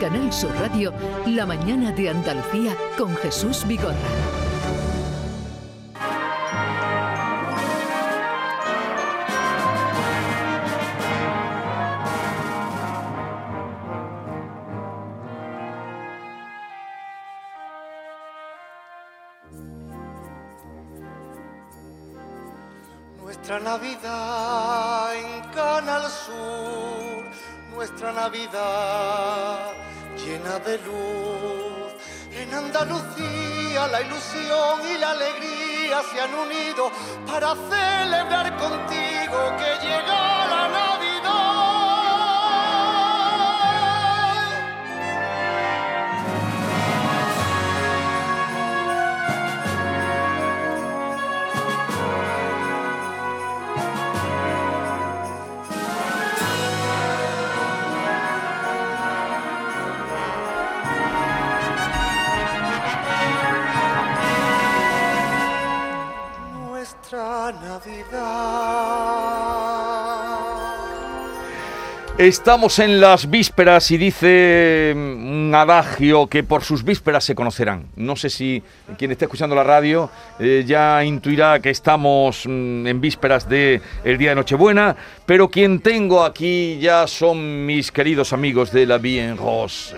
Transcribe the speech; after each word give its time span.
Canal 0.00 0.32
Sur 0.32 0.50
Radio, 0.58 0.94
La 1.26 1.44
mañana 1.44 1.92
de 1.92 2.08
Andalucía 2.08 2.74
con 2.96 3.14
Jesús 3.16 3.66
Vigorra. 3.66 3.94
Nuestra 23.22 23.60
Navidad 23.60 24.29
la 34.00 34.06
ilusión 34.06 34.80
y 34.90 34.98
la 34.98 35.10
alegría 35.10 36.02
se 36.10 36.20
han 36.20 36.34
unido 36.34 36.90
para 37.26 37.54
celebrar 37.54 38.56
contigo 38.56 39.56
que 39.58 39.86
llega 39.86 40.39
Estamos 72.20 72.78
en 72.80 73.00
las 73.00 73.30
vísperas 73.30 73.90
y 73.90 73.96
dice 73.96 74.92
mm, 74.94 75.46
un 75.46 75.54
adagio 75.54 76.26
que 76.26 76.42
por 76.42 76.62
sus 76.62 76.84
vísperas 76.84 77.24
se 77.24 77.34
conocerán. 77.34 77.86
No 77.96 78.14
sé 78.14 78.28
si 78.28 78.62
quien 78.98 79.10
esté 79.10 79.24
escuchando 79.24 79.56
la 79.56 79.64
radio 79.64 80.10
eh, 80.38 80.62
ya 80.66 81.02
intuirá 81.02 81.60
que 81.60 81.70
estamos 81.70 82.44
mm, 82.46 82.86
en 82.86 83.00
vísperas 83.00 83.48
de 83.48 83.80
el 84.04 84.18
día 84.18 84.30
de 84.30 84.36
Nochebuena, 84.36 84.94
pero 85.24 85.48
quien 85.48 85.80
tengo 85.80 86.22
aquí 86.22 86.78
ya 86.78 87.06
son 87.06 87.64
mis 87.64 87.90
queridos 87.90 88.34
amigos 88.34 88.70
de 88.70 88.84
la 88.84 88.98
Bien 88.98 89.38
Rose. 89.38 89.96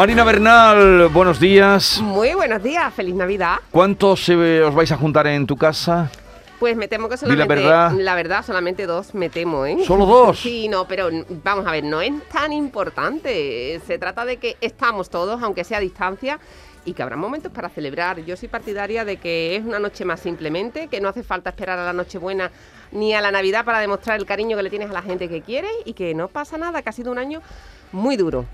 Marina 0.00 0.24
Bernal, 0.24 1.08
buenos 1.08 1.38
días. 1.38 2.00
Muy 2.00 2.32
buenos 2.32 2.62
días, 2.62 2.90
feliz 2.94 3.14
Navidad. 3.14 3.56
¿Cuántos 3.70 4.30
eh, 4.30 4.62
os 4.62 4.74
vais 4.74 4.90
a 4.92 4.96
juntar 4.96 5.26
en 5.26 5.46
tu 5.46 5.58
casa? 5.58 6.10
Pues 6.58 6.74
me 6.74 6.88
temo 6.88 7.06
que 7.06 7.16
Di 7.16 7.26
la 7.26 7.28
solamente, 7.34 7.54
verdad. 7.54 7.92
la 7.92 8.14
verdad, 8.14 8.42
solamente 8.42 8.86
dos 8.86 9.14
me 9.14 9.28
temo, 9.28 9.66
¿eh? 9.66 9.76
¿Solo 9.86 10.06
dos? 10.06 10.40
Sí, 10.42 10.68
no, 10.70 10.88
pero 10.88 11.10
vamos 11.44 11.66
a 11.66 11.72
ver, 11.72 11.84
no 11.84 12.00
es 12.00 12.14
tan 12.32 12.50
importante. 12.50 13.78
Se 13.86 13.98
trata 13.98 14.24
de 14.24 14.38
que 14.38 14.56
estamos 14.62 15.10
todos, 15.10 15.42
aunque 15.42 15.64
sea 15.64 15.76
a 15.76 15.80
distancia, 15.82 16.40
y 16.86 16.94
que 16.94 17.02
habrá 17.02 17.16
momentos 17.16 17.52
para 17.52 17.68
celebrar. 17.68 18.24
Yo 18.24 18.38
soy 18.38 18.48
partidaria 18.48 19.04
de 19.04 19.18
que 19.18 19.56
es 19.56 19.62
una 19.62 19.78
noche 19.78 20.06
más 20.06 20.20
simplemente, 20.20 20.88
que 20.88 21.02
no 21.02 21.10
hace 21.10 21.22
falta 21.22 21.50
esperar 21.50 21.78
a 21.78 21.84
la 21.84 21.92
Nochebuena 21.92 22.50
ni 22.92 23.12
a 23.12 23.20
la 23.20 23.30
Navidad 23.30 23.66
para 23.66 23.80
demostrar 23.80 24.18
el 24.18 24.24
cariño 24.24 24.56
que 24.56 24.62
le 24.62 24.70
tienes 24.70 24.88
a 24.88 24.94
la 24.94 25.02
gente 25.02 25.28
que 25.28 25.42
quieres 25.42 25.72
y 25.84 25.92
que 25.92 26.14
no 26.14 26.28
pasa 26.28 26.56
nada, 26.56 26.80
que 26.80 26.88
ha 26.88 26.92
sido 26.92 27.12
un 27.12 27.18
año 27.18 27.42
muy 27.92 28.16
duro. 28.16 28.46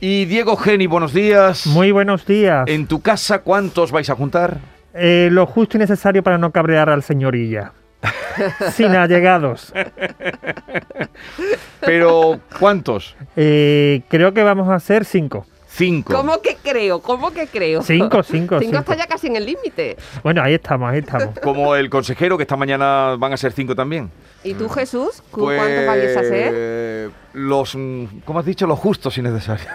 Y 0.00 0.26
Diego 0.26 0.56
Geni, 0.56 0.86
buenos 0.86 1.14
días. 1.14 1.66
Muy 1.66 1.90
buenos 1.90 2.26
días. 2.26 2.64
En 2.68 2.86
tu 2.86 3.00
casa, 3.00 3.40
¿cuántos 3.40 3.92
vais 3.92 4.10
a 4.10 4.14
juntar? 4.14 4.58
Eh, 4.92 5.28
lo 5.32 5.46
justo 5.46 5.78
y 5.78 5.80
necesario 5.80 6.22
para 6.22 6.36
no 6.36 6.52
cabrear 6.52 6.90
al 6.90 7.02
señorilla. 7.02 7.72
Sin 8.72 8.94
allegados. 8.94 9.72
Pero, 11.80 12.40
¿cuántos? 12.58 13.16
Eh, 13.36 14.02
creo 14.08 14.34
que 14.34 14.42
vamos 14.42 14.68
a 14.68 14.74
hacer 14.74 15.06
cinco. 15.06 15.46
Cinco. 15.76 16.14
¿Cómo 16.14 16.40
que 16.40 16.56
creo? 16.62 17.00
¿Cómo 17.02 17.30
que 17.32 17.46
creo? 17.48 17.82
Cinco, 17.82 18.22
cinco, 18.22 18.58
Cinco 18.58 18.60
cinco. 18.60 18.78
está 18.78 18.94
ya 18.96 19.06
casi 19.06 19.26
en 19.26 19.36
el 19.36 19.44
límite. 19.44 19.96
Bueno, 20.22 20.42
ahí 20.42 20.54
estamos, 20.54 20.90
ahí 20.90 21.00
estamos. 21.00 21.38
Como 21.42 21.76
el 21.76 21.90
consejero, 21.90 22.38
que 22.38 22.44
esta 22.44 22.56
mañana 22.56 23.14
van 23.18 23.34
a 23.34 23.36
ser 23.36 23.52
cinco 23.52 23.74
también. 23.74 24.10
¿Y 24.42 24.54
tú, 24.54 24.68
Jesús? 24.70 25.22
¿Cu- 25.30 25.42
Pues, 25.42 25.58
¿Cuántos 25.60 25.86
vayas 25.86 26.16
a 26.16 26.20
hacer? 26.20 27.10
Los, 27.34 27.74
mm, 27.74 28.04
¿cómo 28.24 28.38
has 28.38 28.46
dicho? 28.46 28.66
Los 28.66 28.78
justos 28.78 29.18
y 29.18 29.22
necesarios. 29.22 29.68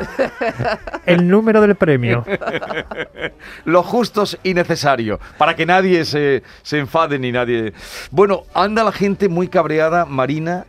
El 1.05 1.27
número 1.27 1.61
del 1.61 1.75
premio. 1.75 2.25
Los 3.65 3.85
justos 3.85 4.39
y 4.43 4.53
necesarios. 4.53 5.19
Para 5.37 5.55
que 5.55 5.65
nadie 5.65 6.03
se, 6.05 6.41
se 6.63 6.79
enfade 6.79 7.19
ni 7.19 7.31
nadie. 7.31 7.73
Bueno, 8.09 8.43
anda 8.53 8.83
la 8.83 8.91
gente 8.91 9.29
muy 9.29 9.47
cabreada, 9.47 10.05
Marina. 10.05 10.65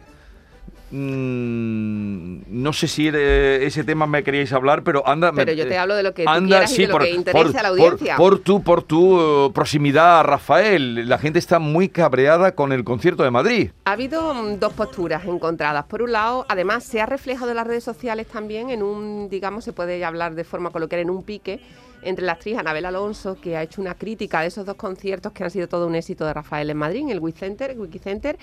Mm, 0.93 2.43
no 2.49 2.73
sé 2.73 2.87
si 2.87 3.09
eh, 3.13 3.61
ese 3.63 3.85
tema 3.85 4.07
me 4.07 4.23
queríais 4.23 4.53
hablar, 4.53 4.83
pero 4.85 5.07
anda. 5.07 5.33
me- 5.33 5.45
Pero 5.45 5.53
yo 5.57 5.67
te 5.67 5.79
hablo 5.79 5.95
de 5.95 6.03
lo 6.03 6.15
que 6.15 6.25
tú 6.25 6.31
y 6.31 6.35
de 6.83 6.87
lo 6.89 6.99
que 6.99 7.11
interese 7.11 7.59
a 7.59 7.63
la 7.63 7.69
audiencia. 7.71 8.17
Por, 8.17 8.39
tu, 8.41 8.63
por 8.63 8.83
tu 8.83 9.21
eh, 9.21 9.51
proximidad 9.55 10.21
a 10.21 10.23
Rafael. 10.23 11.09
La 11.09 11.19
gente 11.19 11.39
está 11.39 11.59
muy 11.59 11.89
cabreada 11.89 12.55
con 12.55 12.73
el 12.73 12.85
concierto 12.85 13.23
de 13.23 13.31
Madrid. 13.31 13.71
Ha 13.85 13.93
habido 13.93 14.35
mm, 14.35 14.59
dos 14.59 14.73
posturas 14.75 15.25
encontradas. 15.25 15.85
Por 15.87 16.03
un 16.03 16.13
lado, 16.13 16.45
además, 16.49 16.85
se 16.85 17.01
ha 17.01 17.07
reflejado 17.07 17.51
en 17.51 17.57
las 17.57 17.67
redes 17.67 17.85
sociales 17.85 18.27
también 18.27 18.71
en 18.71 18.83
un, 18.83 19.29
digamos, 19.29 19.65
se 19.65 19.73
puede 19.73 20.05
hablar 20.05 20.35
de 20.35 20.45
forma 20.45 20.71
coloquial, 20.71 21.01
en 21.03 21.11
un 21.11 21.23
pique 21.23 21.61
entre 22.03 22.25
la 22.27 22.33
actriz 22.33 22.59
Anabel 22.59 22.85
Alonso, 22.85 23.37
que 23.41 23.57
ha 23.57 23.63
hecho 23.63 23.81
una 23.81 23.95
crítica 23.95 24.41
de 24.41 24.49
esos 24.49 24.67
dos 24.67 24.75
conciertos 24.75 25.33
que 25.33 25.45
han 25.45 25.51
sido 25.51 25.69
todo 25.69 25.87
un 25.87 25.95
éxito 25.95 26.27
de 26.27 26.35
Rafael 26.35 26.69
en 26.69 26.77
Madrid, 26.77 27.01
en 27.03 27.11
el 27.11 27.21
Wikicenter, 27.21 27.71
el 27.71 27.79
Wikicenter 27.79 28.37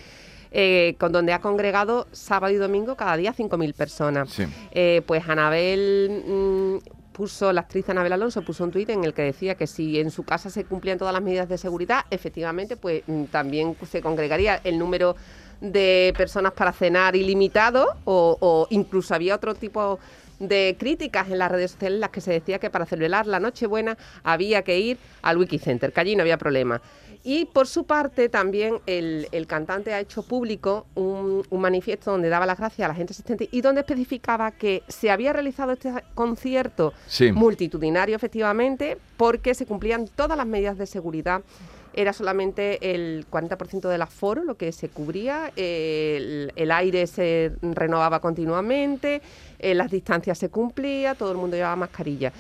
eh, 0.51 0.95
con 0.99 1.11
donde 1.11 1.33
ha 1.33 1.39
congregado 1.39 2.07
sábado 2.11 2.53
y 2.53 2.57
domingo 2.57 2.95
cada 2.95 3.15
día 3.17 3.33
5.000 3.33 3.73
personas. 3.73 4.29
Sí. 4.29 4.45
Eh, 4.71 5.01
pues 5.05 5.27
Anabel 5.27 6.23
mm, 6.27 6.77
puso, 7.11 7.53
la 7.53 7.61
actriz 7.61 7.89
Anabel 7.89 8.13
Alonso 8.13 8.41
puso 8.41 8.63
un 8.63 8.71
tuit 8.71 8.89
en 8.89 9.03
el 9.03 9.13
que 9.13 9.21
decía 9.21 9.55
que 9.55 9.67
si 9.67 9.99
en 9.99 10.09
su 10.09 10.23
casa 10.23 10.49
se 10.49 10.65
cumplían 10.65 10.97
todas 10.97 11.13
las 11.13 11.21
medidas 11.21 11.49
de 11.49 11.57
seguridad, 11.57 12.05
efectivamente, 12.09 12.77
pues 12.77 13.03
mm, 13.07 13.25
también 13.25 13.75
se 13.89 14.01
congregaría 14.01 14.59
el 14.63 14.79
número 14.79 15.15
de 15.61 16.13
personas 16.17 16.53
para 16.53 16.71
cenar 16.71 17.15
ilimitado 17.15 17.88
o, 18.05 18.38
o 18.39 18.67
incluso 18.69 19.13
había 19.13 19.35
otro 19.35 19.53
tipo 19.53 19.99
de 20.39 20.75
críticas 20.79 21.29
en 21.29 21.38
las 21.38 21.51
redes 21.51 21.72
sociales 21.72 21.97
en 21.97 22.01
las 22.01 22.09
que 22.09 22.22
se 22.22 22.31
decía 22.31 22.59
que 22.59 22.69
para 22.69 22.85
celebrar 22.85 23.27
la 23.27 23.39
Nochebuena 23.39 23.97
había 24.23 24.61
que 24.63 24.79
ir 24.79 24.97
al 25.22 25.38
Wikicenter, 25.38 25.91
que 25.91 26.00
allí 26.00 26.16
no 26.16 26.22
había 26.22 26.38
problema. 26.38 26.81
Y 27.22 27.45
por 27.45 27.67
su 27.67 27.83
parte 27.83 28.29
también 28.29 28.79
el, 28.85 29.27
el 29.33 29.45
cantante 29.45 29.94
ha 29.94 30.00
hecho 30.00 30.23
público 30.23 30.85
un, 30.95 31.44
un 31.50 31.61
manifiesto 31.61 32.11
donde 32.11 32.29
daba 32.29 32.45
las 32.45 32.57
gracias 32.57 32.85
a 32.85 32.88
la 32.88 32.95
gente 32.95 33.11
asistente 33.11 33.50
y 33.51 33.59
donde 33.59 33.81
especificaba 33.81 34.51
que 34.51 34.83
se 34.88 35.11
había 35.11 35.33
realizado 35.33 35.73
este 35.73 35.91
concierto 36.16 36.94
Sí. 37.07 37.33
multitudinario 37.33 38.16
efectivamente 38.16 38.97
porque 39.17 39.53
se 39.53 39.66
cumplían 39.66 40.07
todas 40.07 40.38
las 40.38 40.47
medidas 40.47 40.77
de 40.77 40.86
seguridad. 40.86 41.41
Era 42.00 42.13
solamente 42.13 42.94
el 42.96 43.25
40% 43.30 43.90
del 43.90 44.01
aforo 44.01 44.46
lo 44.46 44.56
que 44.56 44.72
se 44.72 44.88
cubría, 44.88 45.51
eh, 45.57 46.16
el, 46.16 46.54
el 46.56 46.72
aire 46.72 47.06
se 47.07 47.51
renovaba 47.62 48.22
continuamente, 48.22 49.22
eh, 49.60 49.75
las 49.75 49.92
distancias 49.92 50.38
se 50.38 50.48
cumplía, 50.48 51.13
todo 51.16 51.31
el 51.34 51.38
mundo 51.38 51.57
llevaba 51.57 51.75
mascarilla. 51.75 52.31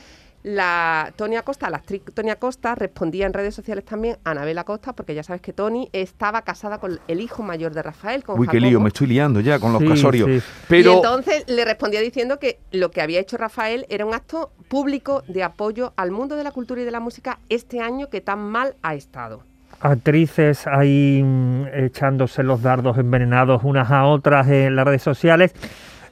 La 0.41 1.11
Tony 1.17 1.35
Acosta, 1.35 1.69
la 1.69 1.75
actriz 1.75 2.01
Tony 2.13 2.29
Acosta, 2.29 2.73
respondía 2.73 3.25
en 3.25 3.33
redes 3.33 3.53
sociales 3.53 3.83
también 3.83 4.17
a 4.23 4.31
Anabel 4.31 4.57
Acosta, 4.57 4.93
porque 4.93 5.13
ya 5.13 5.23
sabes 5.23 5.41
que 5.41 5.51
Tony 5.51 5.89
estaba 5.91 6.43
casada 6.43 6.77
con 6.77 6.97
el 7.09 7.19
hijo 7.19 7.43
mayor 7.43 7.73
de 7.73 7.81
Rafael, 7.83 8.23
con 8.23 8.39
Uy, 8.39 8.47
qué 8.47 8.61
lío, 8.61 8.79
me 8.79 8.87
estoy 8.87 9.07
liando 9.07 9.41
ya 9.41 9.59
con 9.59 9.73
los 9.73 9.81
Sí, 9.81 9.89
casorios. 9.89 10.29
sí. 10.41 10.47
Pero 10.69 10.93
Y 10.93 10.95
entonces 10.95 11.43
le 11.47 11.65
respondía 11.65 11.99
diciendo 11.99 12.39
que 12.39 12.61
lo 12.71 12.89
que 12.91 13.01
había 13.01 13.19
hecho 13.19 13.35
Rafael 13.35 13.85
era 13.89 14.05
un 14.05 14.13
acto 14.13 14.53
público 14.69 15.23
de 15.27 15.43
apoyo 15.43 15.91
al 15.97 16.11
mundo 16.11 16.37
de 16.37 16.45
la 16.45 16.51
cultura 16.51 16.81
y 16.81 16.85
de 16.85 16.91
la 16.91 17.01
música 17.01 17.39
este 17.49 17.81
año 17.81 18.09
que 18.09 18.21
tan 18.21 18.39
mal 18.39 18.77
ha 18.81 18.95
estado. 18.95 19.48
Actrices 19.81 20.67
ahí 20.67 21.21
mm, 21.23 21.65
echándose 21.73 22.43
los 22.43 22.61
dardos 22.61 22.97
envenenados 22.97 23.61
unas 23.63 23.89
a 23.91 24.05
otras 24.05 24.47
en 24.49 24.75
las 24.75 24.85
redes 24.85 25.01
sociales. 25.01 25.53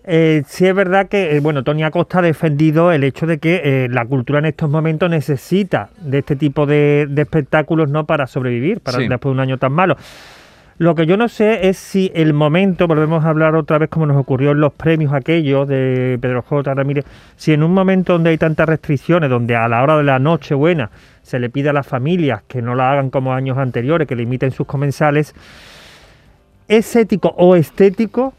Eh, 0.10 0.44
sí 0.48 0.66
es 0.66 0.74
verdad 0.74 1.10
que, 1.10 1.36
eh, 1.36 1.42
bueno, 1.42 1.64
Tony 1.66 1.84
Acosta 1.84 2.20
ha 2.20 2.22
defendido 2.22 2.94
el 2.94 3.04
hecho 3.04 3.26
de 3.28 3.40
que 3.40 3.62
eh, 3.64 3.88
la 3.92 4.06
cultura 4.06 4.40
en 4.40 4.46
estos 4.46 4.70
momentos 4.70 5.10
necesita 5.10 5.90
de 6.00 6.20
este 6.20 6.38
tipo 6.38 6.66
de, 6.66 7.08
de 7.10 7.24
espectáculos, 7.24 7.90
¿no? 7.90 8.06
Para 8.06 8.26
sobrevivir, 8.26 8.80
para 8.80 9.00
Sí. 9.00 9.08
después 9.10 9.32
de 9.32 9.34
un 9.34 9.40
año 9.42 9.58
tan 9.58 9.74
malo. 9.74 9.98
Lo 10.80 10.94
que 10.94 11.08
yo 11.08 11.18
no 11.18 11.28
sé 11.28 11.68
es 11.70 11.78
si 11.78 12.12
el 12.14 12.34
momento, 12.34 12.88
volvemos 12.88 13.26
a 13.26 13.30
hablar 13.30 13.56
otra 13.56 13.80
vez 13.80 13.90
como 13.90 14.06
nos 14.06 14.16
ocurrió 14.16 14.52
en 14.52 14.60
los 14.60 14.74
premios 14.74 15.12
aquellos 15.12 15.68
de 15.68 16.20
Pedro 16.22 16.44
J. 16.44 16.72
Ramírez, 16.72 17.04
si 17.36 17.52
en 17.52 17.64
un 17.64 17.74
momento 17.74 18.14
donde 18.14 18.30
hay 18.30 18.38
tantas 18.38 18.70
restricciones, 18.70 19.30
donde 19.30 19.56
a 19.56 19.68
la 19.68 19.82
hora 19.82 19.98
de 19.98 20.04
la 20.04 20.20
noche 20.20 20.54
buena 20.54 20.92
se 21.24 21.40
le 21.40 21.50
pide 21.50 21.70
a 21.70 21.74
las 21.74 21.88
familias 21.88 22.44
que 22.48 22.62
no 22.62 22.76
la 22.76 22.92
hagan 22.92 23.10
como 23.10 23.34
años 23.34 23.58
anteriores, 23.58 24.08
que 24.08 24.16
limiten 24.16 24.52
sus 24.52 24.68
comensales, 24.68 25.34
¿es 26.68 26.96
ético 26.96 27.34
o 27.38 27.56
estético 27.56 28.34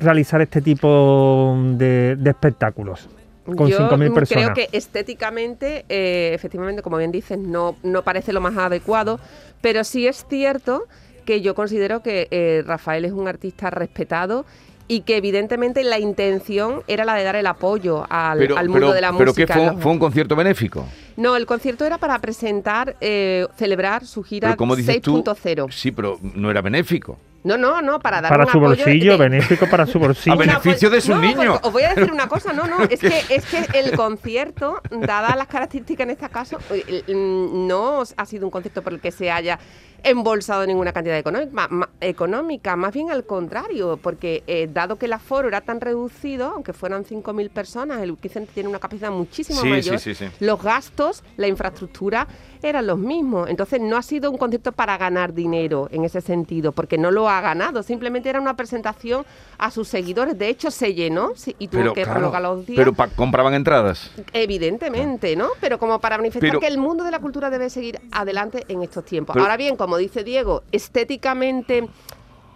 realizar 0.00 0.40
este 0.40 0.62
tipo 0.62 1.56
de, 1.76 2.16
de 2.16 2.30
espectáculos 2.30 3.08
con 3.44 3.68
Yo 3.68 3.78
5.000 3.78 4.10
mm, 4.10 4.14
personas? 4.14 4.50
creo 4.50 4.54
que 4.54 4.76
estéticamente, 4.76 5.84
eh, 5.88 6.32
efectivamente, 6.34 6.82
como 6.82 6.96
bien 6.96 7.12
dices, 7.12 7.38
no, 7.38 7.76
no 7.84 8.02
parece 8.02 8.32
lo 8.32 8.40
más 8.40 8.56
adecuado, 8.56 9.20
pero 9.60 9.84
sí 9.84 10.08
es 10.08 10.26
cierto 10.28 10.88
que 11.20 11.40
yo 11.40 11.54
considero 11.54 12.02
que 12.02 12.28
eh, 12.30 12.62
Rafael 12.66 13.04
es 13.04 13.12
un 13.12 13.28
artista 13.28 13.70
respetado 13.70 14.44
y 14.88 15.02
que 15.02 15.16
evidentemente 15.16 15.84
la 15.84 16.00
intención 16.00 16.82
era 16.88 17.04
la 17.04 17.14
de 17.14 17.22
dar 17.22 17.36
el 17.36 17.46
apoyo 17.46 18.04
al, 18.10 18.38
Pero, 18.38 18.56
al 18.58 18.68
mundo 18.68 18.86
pero- 18.88 18.92
de 18.94 19.00
la 19.00 19.12
pero 19.12 19.30
música. 19.30 19.46
que 19.54 19.60
fue, 19.60 19.66
Los- 19.72 19.80
fue 19.82 19.92
un 19.92 19.98
concierto 20.00 20.34
benéfico. 20.34 20.84
No, 21.16 21.36
el 21.36 21.46
concierto 21.46 21.84
era 21.86 21.98
para 21.98 22.18
presentar, 22.18 22.96
eh, 23.00 23.46
celebrar 23.56 24.04
su 24.04 24.22
gira 24.24 24.48
Pero 24.48 24.56
como 24.56 24.74
dices 24.74 25.00
tú, 25.00 25.22
6.0 25.22 25.70
sí, 25.70 25.92
pero 25.92 26.18
no 26.34 26.50
era 26.50 26.60
benéfico. 26.60 27.18
No, 27.42 27.56
no, 27.56 27.80
no, 27.80 28.00
para 28.00 28.20
dar 28.20 28.30
Para 28.30 28.44
un 28.44 28.50
su 28.52 28.58
apoyo 28.58 28.84
bolsillo, 28.84 29.12
de- 29.12 29.18
benéfico 29.30 29.66
para 29.70 29.86
su 29.86 29.98
bolsillo. 30.00 30.34
A 30.34 30.36
beneficio 30.36 30.90
de 30.90 31.00
sus 31.00 31.14
no, 31.14 31.22
niños. 31.22 31.36
pues, 31.60 31.60
os 31.62 31.72
voy 31.72 31.82
a 31.84 31.94
decir 31.94 32.12
una 32.12 32.26
cosa, 32.28 32.52
no, 32.52 32.66
no, 32.66 32.82
es 32.90 33.00
que, 33.00 33.22
es 33.30 33.46
que 33.46 33.78
el 33.78 33.96
concierto, 33.96 34.80
dadas 34.90 35.36
las 35.36 35.46
características 35.46 36.04
en 36.04 36.10
este 36.10 36.28
caso, 36.28 36.58
eh, 36.70 37.02
mm, 37.06 37.66
no 37.66 38.02
ha 38.16 38.26
sido 38.26 38.44
un 38.46 38.50
concierto 38.50 38.82
por 38.82 38.92
el 38.92 39.00
que 39.00 39.10
se 39.12 39.30
haya 39.30 39.58
embolsado 40.04 40.66
ninguna 40.66 40.92
cantidad 40.92 41.16
económica, 41.18 41.68
ma- 41.70 41.88
económica 42.00 42.76
más 42.76 42.92
bien 42.92 43.10
al 43.10 43.24
contrario, 43.24 43.98
porque 44.02 44.42
eh, 44.46 44.68
dado 44.72 44.96
que 44.96 45.06
el 45.06 45.12
aforo 45.12 45.48
era 45.48 45.60
tan 45.60 45.80
reducido, 45.80 46.52
aunque 46.54 46.72
fueran 46.72 47.04
5.000 47.04 47.50
personas, 47.50 48.00
el 48.02 48.12
Wicent 48.12 48.50
tiene 48.50 48.68
una 48.68 48.78
capacidad 48.78 49.10
muchísimo 49.10 49.60
Sí, 49.60 49.68
mayor, 49.68 49.98
sí, 49.98 50.14
sí, 50.14 50.26
sí. 50.26 50.44
los 50.44 50.62
gastos, 50.62 51.22
la 51.36 51.46
infraestructura 51.48 52.26
eran 52.62 52.86
los 52.86 52.98
mismos. 52.98 53.48
Entonces 53.48 53.80
no 53.80 53.96
ha 53.96 54.02
sido 54.02 54.30
un 54.30 54.36
concierto 54.36 54.72
para 54.72 54.98
ganar 54.98 55.32
dinero 55.32 55.88
en 55.92 56.04
ese 56.04 56.20
sentido, 56.20 56.72
porque 56.72 56.98
no 56.98 57.10
lo 57.10 57.28
ha 57.28 57.40
ganado. 57.40 57.82
Simplemente 57.82 58.28
era 58.28 58.40
una 58.40 58.54
presentación 58.54 59.24
a 59.56 59.70
sus 59.70 59.88
seguidores. 59.88 60.36
De 60.38 60.48
hecho, 60.48 60.70
se 60.70 60.92
llenó 60.94 61.32
y 61.58 61.68
tuvo 61.68 61.80
Pero, 61.80 61.94
que 61.94 62.02
claro, 62.02 62.30
los 62.40 62.66
días. 62.66 62.76
pero 62.76 62.94
compraban 63.16 63.54
entradas. 63.54 64.10
Evidentemente, 64.32 65.36
¿no? 65.36 65.48
Pero 65.60 65.78
como 65.78 66.00
para 66.00 66.16
manifestar 66.18 66.48
Pero- 66.48 66.60
que 66.60 66.66
el 66.66 66.76
mundo 66.78 67.02
de 67.04 67.10
la 67.10 67.18
cultura 67.20 67.48
debe 67.50 67.70
seguir 67.70 67.98
adelante 68.12 68.64
en 68.68 68.82
estos 68.82 69.04
tiempos. 69.04 69.32
Pero- 69.34 69.44
Ahora 69.44 69.56
bien, 69.56 69.76
como 69.76 69.89
dice 69.96 70.24
Diego, 70.24 70.62
estéticamente 70.72 71.88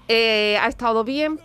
eh, 0.09 0.59
ha 0.61 0.69
estado 0.69 1.05
bien. 1.05 1.39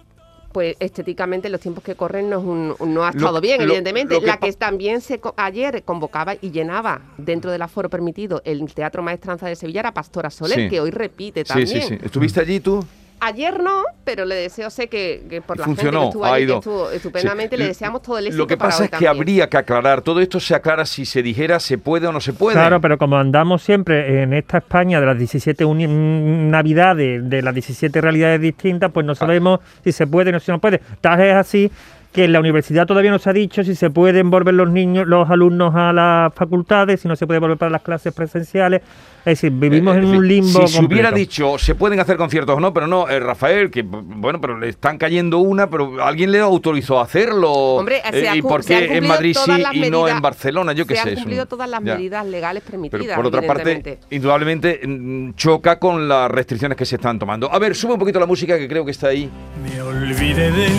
Pues 0.51 0.75
estéticamente 0.79 1.47
en 1.47 1.51
los 1.51 1.61
tiempos 1.61 1.83
que 1.83 1.93
corren 1.93 2.27
no, 2.27 2.39
es 2.39 2.43
un- 2.43 2.93
no 2.93 3.03
ha 3.05 3.11
Lo- 3.11 3.17
estado 3.19 3.39
bien, 3.39 3.59
lo- 3.59 3.65
evidentemente. 3.65 4.15
lo 4.15 4.19
que 4.21 4.25
la 4.25 4.37
que 4.37 4.51
también 4.53 4.99
se 4.99 5.21
ayer 5.37 5.83
convocaba 5.83 6.33
y 6.41 6.49
llenaba 6.49 7.01
dentro 7.19 7.51
del 7.51 7.61
aforo 7.61 7.87
permitido 7.87 8.41
el 8.45 8.65
Teatro 8.73 9.03
Maestranza 9.03 9.45
de 9.47 9.55
Sevilla 9.55 9.81
era 9.81 9.93
Pastora 9.93 10.31
Soler, 10.31 10.61
Sí. 10.61 10.69
que 10.69 10.81
hoy 10.81 10.89
repite 10.89 11.41
Sí, 11.41 11.47
también. 11.47 11.67
sí, 11.67 11.81
sí. 11.89 11.97
¿Estuviste 12.03 12.39
allí 12.39 12.59
tú? 12.61 12.83
Ayer 13.21 13.61
no, 13.61 13.83
pero 14.05 14.23
le 14.23 14.35
deseo, 14.35 14.69
sé 14.69 14.87
que, 14.87 15.23
que 15.29 15.41
por 15.41 15.57
la 15.59 15.65
Funcionó, 15.65 15.91
gente 15.91 16.03
que 16.03 16.07
estuvo 16.09 16.25
ha 16.25 16.33
allí, 16.33 16.45
que 16.45 16.49
ido. 16.51 16.57
estuvo 16.59 16.89
estupendamente, 16.91 17.55
Sí. 17.57 17.61
le 17.61 17.67
deseamos 17.67 18.01
todo 18.01 18.17
el 18.17 18.27
éxito 18.27 18.43
Lo 18.43 18.47
que 18.47 18.55
pasa 18.57 18.83
es 18.85 18.89
que 18.89 18.91
también. 18.95 19.09
habría 19.11 19.49
que 19.49 19.57
aclarar. 19.57 20.01
Todo 20.01 20.21
esto 20.21 20.39
se 20.39 20.55
aclara 20.55 20.85
si 20.85 21.05
se 21.05 21.21
dijera 21.21 21.59
se 21.59 21.77
puede 21.77 22.07
o 22.07 22.11
no 22.13 22.21
se 22.21 22.31
puede. 22.33 22.55
Claro, 22.55 22.79
pero 22.79 22.97
como 22.97 23.17
andamos 23.17 23.61
siempre 23.61 24.23
en 24.23 24.33
esta 24.33 24.59
España 24.59 24.99
de 25.01 25.05
las 25.05 25.17
17 25.17 25.65
uni- 25.65 25.87
mm, 25.87 26.49
navidades, 26.49 27.29
de 27.29 27.41
las 27.41 27.53
17 27.53 27.99
realidades 27.99 28.39
distintas, 28.39 28.89
pues 28.91 29.05
no 29.05 29.15
sabemos 29.15 29.59
si 29.83 29.91
se 29.91 30.07
puede 30.07 30.33
o 30.35 30.39
si 30.39 30.51
no 30.51 30.59
puede. 30.59 30.79
Tal 31.01 31.19
es 31.19 31.35
así 31.35 31.69
que 32.11 32.23
en 32.23 32.33
la 32.33 32.39
universidad 32.39 32.87
todavía 32.87 33.11
no 33.11 33.19
se 33.19 33.29
ha 33.29 33.33
dicho 33.33 33.63
si 33.63 33.75
se 33.75 33.91
pueden 33.91 34.31
volver 34.31 34.55
los 34.55 34.69
niños, 34.69 35.05
los 35.07 35.29
alumnos 35.29 35.75
a 35.75 35.93
las 35.93 36.33
facultades, 36.33 37.01
si 37.01 37.07
no 37.07 37.15
se 37.15 37.27
puede 37.27 37.39
volver 37.39 37.57
para 37.57 37.69
las 37.69 37.81
clases 37.83 38.13
presenciales. 38.13 38.81
Es 39.19 39.41
decir, 39.41 39.51
vivimos 39.51 39.95
Eh, 39.95 39.99
en 39.99 40.05
un 40.05 40.27
limbo 40.27 40.65
Si 40.65 40.77
se 40.77 40.83
hubiera 40.85 41.11
dicho 41.11 41.59
se 41.59 41.75
pueden 41.75 41.99
hacer 41.99 42.17
conciertos 42.17 42.55
o 42.57 42.59
no, 42.59 42.73
pero 42.73 42.87
no, 42.87 43.07
eh, 43.09 43.19
Rafael, 43.19 43.69
que 43.69 43.83
bueno, 43.83 44.41
pero 44.41 44.57
le 44.57 44.69
están 44.69 44.97
cayendo 44.97 45.37
una, 45.39 45.69
pero 45.69 46.01
alguien 46.03 46.31
le 46.31 46.39
autorizó 46.39 46.99
a 46.99 47.03
hacerlo. 47.03 47.51
Hombre, 47.51 48.01
se 48.09 48.21
Eh, 48.21 48.29
ha 48.29 48.35
¿Y 48.35 48.41
por 48.41 48.63
se 48.63 48.73
han 48.75 48.79
qué 48.79 48.85
en 48.85 48.91
cumplido 48.93 49.13
Madrid 49.13 49.33
sí 49.37 49.45
todas 49.45 49.59
las 49.59 49.73
y 49.75 49.79
no 49.81 50.01
medidas- 50.01 50.15
en 50.15 50.21
Barcelona? 50.21 50.73
Yo 50.73 50.87
qué 50.87 50.95
se 50.95 51.01
sé. 51.01 51.07
han 51.09 51.09
es 51.09 51.17
un- 51.17 51.23
cumplido 51.25 51.45
todas 51.45 51.69
las 51.69 51.83
ya. 51.83 51.95
medidas 51.95 52.25
legales 52.25 52.63
Pero 52.65 52.71
permitidas, 52.81 53.15
por 53.17 53.25
otra 53.27 53.41
parte, 53.43 53.99
indudablemente 54.09 54.79
mm, 54.87 55.33
choca 55.35 55.77
con 55.77 56.07
las 56.07 56.31
restricciones 56.31 56.75
que 56.77 56.85
se 56.85 56.95
están 56.95 57.19
tomando. 57.19 57.53
A 57.53 57.59
ver, 57.59 57.75
sube 57.75 57.93
un 57.93 57.99
poquito 57.99 58.19
la 58.19 58.25
música 58.25 58.57
que 58.57 58.67
creo 58.67 58.83
que 58.83 58.91
está 58.91 59.09
ahí. 59.09 59.29
Me 59.63 59.79
olvidé 59.81 60.49
de 60.51 60.69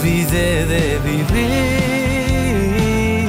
olvidé 0.00 0.64
de 0.66 0.98
vivir. 1.04 1.50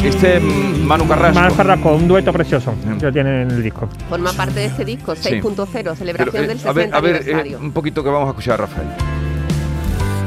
Este 0.05 0.39
mm, 0.39 0.83
Manu 0.85 1.07
Carrasco. 1.07 1.39
Más 1.39 1.53
Carrasco, 1.53 1.93
un 1.95 2.07
dueto 2.07 2.31
precioso 2.33 2.73
Mm. 2.73 2.97
que 2.97 3.11
tiene 3.11 3.41
en 3.43 3.51
el 3.51 3.61
disco. 3.63 3.87
Forma 4.09 4.33
parte 4.33 4.59
de 4.61 4.65
este 4.67 4.83
disco, 4.85 5.15
Sí. 5.15 5.29
6.0, 5.41 5.95
celebración 5.95 6.29
Pero, 6.31 6.43
eh, 6.43 6.47
del 6.47 6.57
a 6.67 6.71
ver, 6.73 6.83
60 6.85 6.97
a 6.97 7.01
ver, 7.01 7.15
eh, 7.15 7.17
aniversario. 7.19 7.59
un 7.59 7.71
poquito 7.71 8.03
que 8.03 8.09
vamos 8.09 8.27
a 8.27 8.31
escuchar 8.31 8.53
a 8.55 8.57
Rafael. 8.57 8.87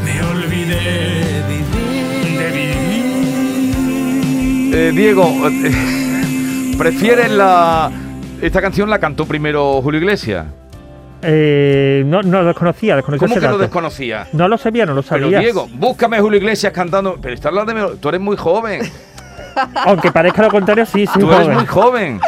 Me 0.04 0.22
olvidé 0.22 0.76
de 0.76 1.42
vivir. 1.48 2.38
De 2.38 2.50
vivir. 2.50 2.74
Eh, 4.76 4.92
Diego, 4.94 5.26
eh, 5.48 6.74
¿prefieres 6.78 7.30
la... 7.32 7.90
Esta 8.40 8.60
canción 8.60 8.90
la 8.90 8.98
cantó 8.98 9.24
primero 9.26 9.80
Julio 9.82 10.00
Iglesias. 10.00 10.46
Eh, 11.26 12.02
no, 12.06 12.22
no 12.22 12.42
lo 12.42 12.48
desconocía, 12.48 12.96
desconocía 12.96 13.26
¿Cómo 13.26 13.34
que 13.34 13.40
lo 13.40 13.46
dato. 13.52 13.58
desconocía? 13.58 14.26
No 14.32 14.46
lo 14.48 14.58
sabía, 14.58 14.84
no 14.86 14.94
lo 14.94 15.02
Pero 15.02 15.24
sabía. 15.24 15.38
Diego, 15.40 15.68
búscame 15.72 16.20
Julio 16.20 16.38
Iglesias 16.38 16.72
cantando. 16.72 17.16
Pero 17.20 17.34
está 17.34 17.48
hablando 17.48 17.72
de 17.72 17.80
mí, 17.82 17.88
tú 18.00 18.08
eres 18.10 18.20
muy 18.20 18.36
joven. 18.36 18.82
Aunque 19.86 20.10
parezca 20.12 20.42
lo 20.42 20.50
contrario, 20.50 20.84
sí, 20.86 21.06
sí. 21.06 21.18
Tú 21.18 21.32
eres 21.32 21.48
muy 21.48 21.66
joven. 21.66 22.20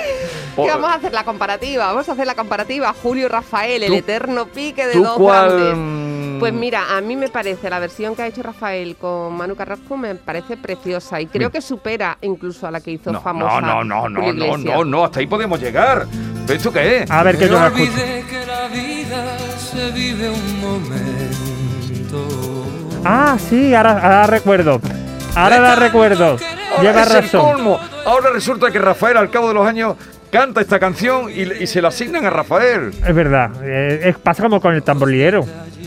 O- 0.56 0.64
¿Qué 0.64 0.70
vamos 0.70 0.90
a 0.90 0.94
hacer 0.94 1.12
la 1.12 1.25
comparativa? 1.25 1.87
Vamos 1.88 2.08
a 2.08 2.12
hacer 2.12 2.26
la 2.26 2.34
comparativa. 2.34 2.94
Julio 3.02 3.28
Rafael, 3.28 3.82
el 3.82 3.93
eterno 3.93 4.46
pique 4.46 4.87
de 4.87 4.94
¿Tú 4.94 5.02
dos 5.02 5.16
cuál? 5.19 5.48
grandes. 5.50 5.75
mm, 5.76 6.38
Pues 6.38 6.52
mira, 6.54 6.96
a 6.96 7.00
mí 7.02 7.14
me 7.16 7.28
parece 7.28 7.69
la 7.69 7.78
versión 7.78 8.14
que 8.16 8.22
ha 8.22 8.26
hecho 8.26 8.43
Rafael 8.43 8.96
con 8.96 9.34
Manu 9.37 9.54
Carrasco 9.56 9.96
me 9.98 10.14
parece 10.14 10.56
preciosa 10.56 11.20
y 11.20 11.26
creo 11.26 11.50
que 11.50 11.60
supera 11.60 12.16
incluso 12.22 12.67
a 12.67 12.70
la 12.70 12.81
que 12.81 12.93
hizo 12.93 13.12
No, 13.12 13.20
famosa. 13.20 13.60
no, 13.60 13.84
no, 13.84 14.08
no, 14.08 14.22
Julio 14.22 14.46
no, 14.46 14.56
no, 14.56 14.74
no, 14.76 14.84
no, 14.84 15.05
hasta 15.05 15.20
ahí 15.20 15.26
podemos 15.26 15.60
llegar. 15.60 16.06
¿Pero 16.46 16.56
¿Esto 16.56 16.72
qué 16.72 16.98
es? 17.03 17.10
A 17.10 17.22
ver, 17.22 17.36
que 17.38 17.48
yo 17.48 17.60
olvidé 17.60 18.24
que 18.29 18.46
la 18.46 18.69
vida 18.69 19.36
se 19.58 19.91
vive 19.91 20.31
un 20.31 20.60
momento. 20.60 22.29
Ah, 23.05 23.36
sí, 23.38 23.74
ahora, 23.74 23.93
ahora 23.93 24.26
recuerdo. 24.26 24.81
Ahora 25.34 25.58
la 25.60 25.74
recuerdo. 25.76 26.38
Lleva 26.81 27.05
razón. 27.05 27.41
colmo. 27.41 27.81
Ahora 28.05 28.31
resulta 28.31 28.70
que 28.70 28.79
Rafael 28.79 29.17
al 29.17 29.31
cabo 29.31 29.48
de 29.48 29.55
los 29.55 29.67
años 29.67 29.96
canta 30.31 30.60
esta 30.60 30.79
canción 30.79 31.31
y, 31.31 31.43
y 31.62 31.67
se 31.67 31.81
la 31.82 31.88
asignan 31.88 32.24
a 32.26 32.31
Rafael. 32.31 32.91
Es 33.06 33.15
verdad. 33.15 33.50
eh, 33.62 34.00
es- 34.10 34.19
pasa 34.19 34.43
como 34.43 34.60
con 34.60 34.74
el 34.74 34.82
tamborilero. 34.82 35.44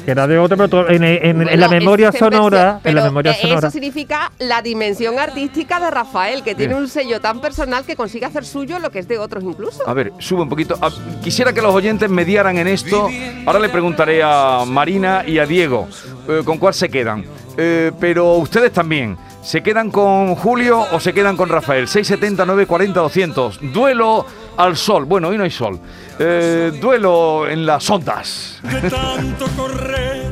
Que 0.09 0.13
era 0.13 0.25
de 0.25 0.39
otro, 0.39 0.57
pero 0.57 0.69
todo- 0.69 0.89
en, 0.89 1.03
en- 1.03 1.23
en 1.23 1.37
Bueno, 1.43 1.55
la 1.55 1.67
memoria 1.67 2.11
sonora. 2.11 2.79
versión- 2.81 2.87
en 2.89 2.95
la 2.95 3.01
pero, 3.01 3.03
memoria 3.03 3.33
sonora. 3.35 3.59
Eso 3.59 3.69
significa 3.69 4.31
la 4.39 4.63
dimensión 4.63 5.19
artística 5.19 5.79
de 5.79 5.91
Rafael, 5.91 6.41
que 6.41 6.55
tiene 6.55 6.73
Bien. 6.73 6.81
un 6.85 6.89
sello 6.89 7.21
tan 7.21 7.39
personal 7.39 7.85
que 7.85 7.95
consigue 7.95 8.25
hacer 8.25 8.43
suyo 8.43 8.79
lo 8.79 8.89
que 8.89 8.97
es 8.97 9.07
de 9.07 9.19
otros 9.19 9.43
incluso. 9.43 9.87
A 9.87 9.93
ver, 9.93 10.11
sube 10.17 10.41
un 10.41 10.49
poquito. 10.49 10.75
Ah, 10.81 10.89
quisiera 11.23 11.53
que 11.53 11.61
los 11.61 11.75
oyentes 11.75 12.09
mediaran 12.09 12.57
en 12.57 12.67
esto. 12.69 13.07
Ahora 13.45 13.59
le 13.59 13.69
preguntaré 13.69 14.23
a 14.23 14.63
Marina 14.65 15.23
y 15.27 15.37
a 15.37 15.45
Diego 15.45 15.87
eh, 16.27 16.41
con 16.43 16.57
cuál 16.57 16.73
se 16.73 16.89
quedan. 16.89 17.23
Eh, 17.55 17.91
pero 17.99 18.33
ustedes 18.37 18.73
también. 18.73 19.15
¿Se 19.43 19.61
quedan 19.61 19.89
con 19.91 20.33
Julio 20.35 20.85
o 20.91 20.99
se 20.99 21.13
quedan 21.13 21.37
con 21.37 21.49
Rafael? 21.49 21.87
670 21.87 22.45
940 22.45 22.99
200. 22.99 23.59
Duelo 23.73 24.25
al 24.59 24.75
sol. 24.75 25.05
Bueno, 25.05 25.29
hoy 25.29 25.37
no 25.37 25.43
hay 25.45 25.51
sol. 25.51 25.79
Eh, 26.19 26.77
duelo 26.81 27.47
en 27.47 27.65
las 27.65 27.89
ondas. 27.89 28.59
De 28.61 28.89
tanto 28.89 29.45
correr 29.55 30.27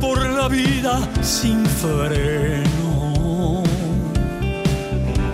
por 0.00 0.18
la 0.30 0.48
vida 0.48 0.98
sin 1.22 1.64
freno. 1.64 3.62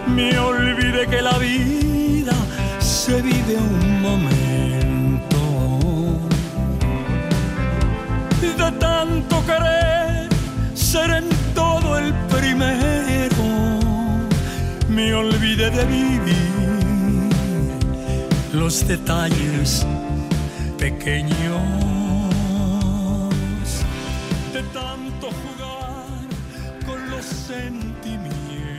Me 0.09 0.39
olvidé 0.39 1.07
que 1.07 1.23
la 1.23 1.39
vida 1.39 2.35
se 2.81 3.23
vive 3.23 3.57
un 3.57 4.03
momento. 4.03 5.41
De 8.41 8.73
tanto 8.79 9.43
querer 9.47 10.29
ser 10.75 11.11
en 11.11 11.29
todo 11.55 11.97
el 11.99 12.13
primero. 12.29 13.45
Me 14.91 15.15
olvidé 15.15 15.71
de 15.71 15.85
vivir 15.87 16.54
los 18.55 18.87
detalles 18.87 19.85
pequeños 20.79 21.35
de 24.53 24.63
tanto 24.73 25.29
jugar 25.43 26.21
con 26.87 27.11
los 27.11 27.25
sentimientos. 27.25 28.74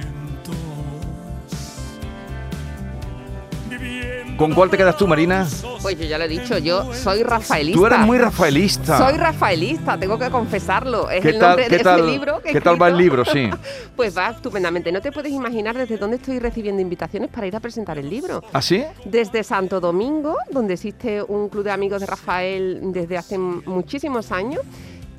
Cuál 4.55 4.69
te 4.69 4.77
quedas 4.77 4.97
tú, 4.97 5.07
Marina? 5.07 5.47
Pues 5.81 5.99
yo 5.99 6.05
ya 6.05 6.17
lo 6.17 6.23
he 6.23 6.27
dicho, 6.27 6.57
yo 6.57 6.93
soy 6.93 7.23
rafaelista. 7.23 7.79
Tú 7.79 7.85
eres 7.85 7.99
muy 7.99 8.17
rafaelista. 8.17 8.97
Soy 8.97 9.17
rafaelista, 9.17 9.97
tengo 9.97 10.17
que 10.17 10.29
confesarlo. 10.29 11.09
Es 11.09 11.21
¿Qué 11.21 11.29
el 11.29 11.39
tal, 11.39 11.49
nombre 11.49 11.67
qué 11.67 11.77
de 11.77 11.83
tal, 11.83 11.99
ese 11.99 12.09
libro 12.09 12.41
que 12.41 12.51
¿Qué 12.51 12.61
tal 12.61 12.81
va 12.81 12.87
el 12.87 12.97
libro? 12.97 13.25
Sí. 13.25 13.49
Pues 13.95 14.17
va 14.17 14.29
estupendamente. 14.29 14.91
No 14.91 14.99
te 14.99 15.11
puedes 15.11 15.31
imaginar 15.31 15.77
desde 15.77 15.97
dónde 15.97 16.17
estoy 16.17 16.39
recibiendo 16.39 16.81
invitaciones 16.81 17.29
para 17.29 17.47
ir 17.47 17.55
a 17.55 17.61
presentar 17.61 17.97
el 17.97 18.09
libro. 18.09 18.43
¿Así? 18.51 18.83
Desde 19.05 19.41
Santo 19.43 19.79
Domingo, 19.79 20.35
donde 20.51 20.73
existe 20.73 21.23
un 21.23 21.47
club 21.47 21.63
de 21.63 21.71
amigos 21.71 22.01
de 22.01 22.07
Rafael 22.07 22.79
desde 22.91 23.17
hace 23.17 23.37
muchísimos 23.37 24.33
años, 24.33 24.61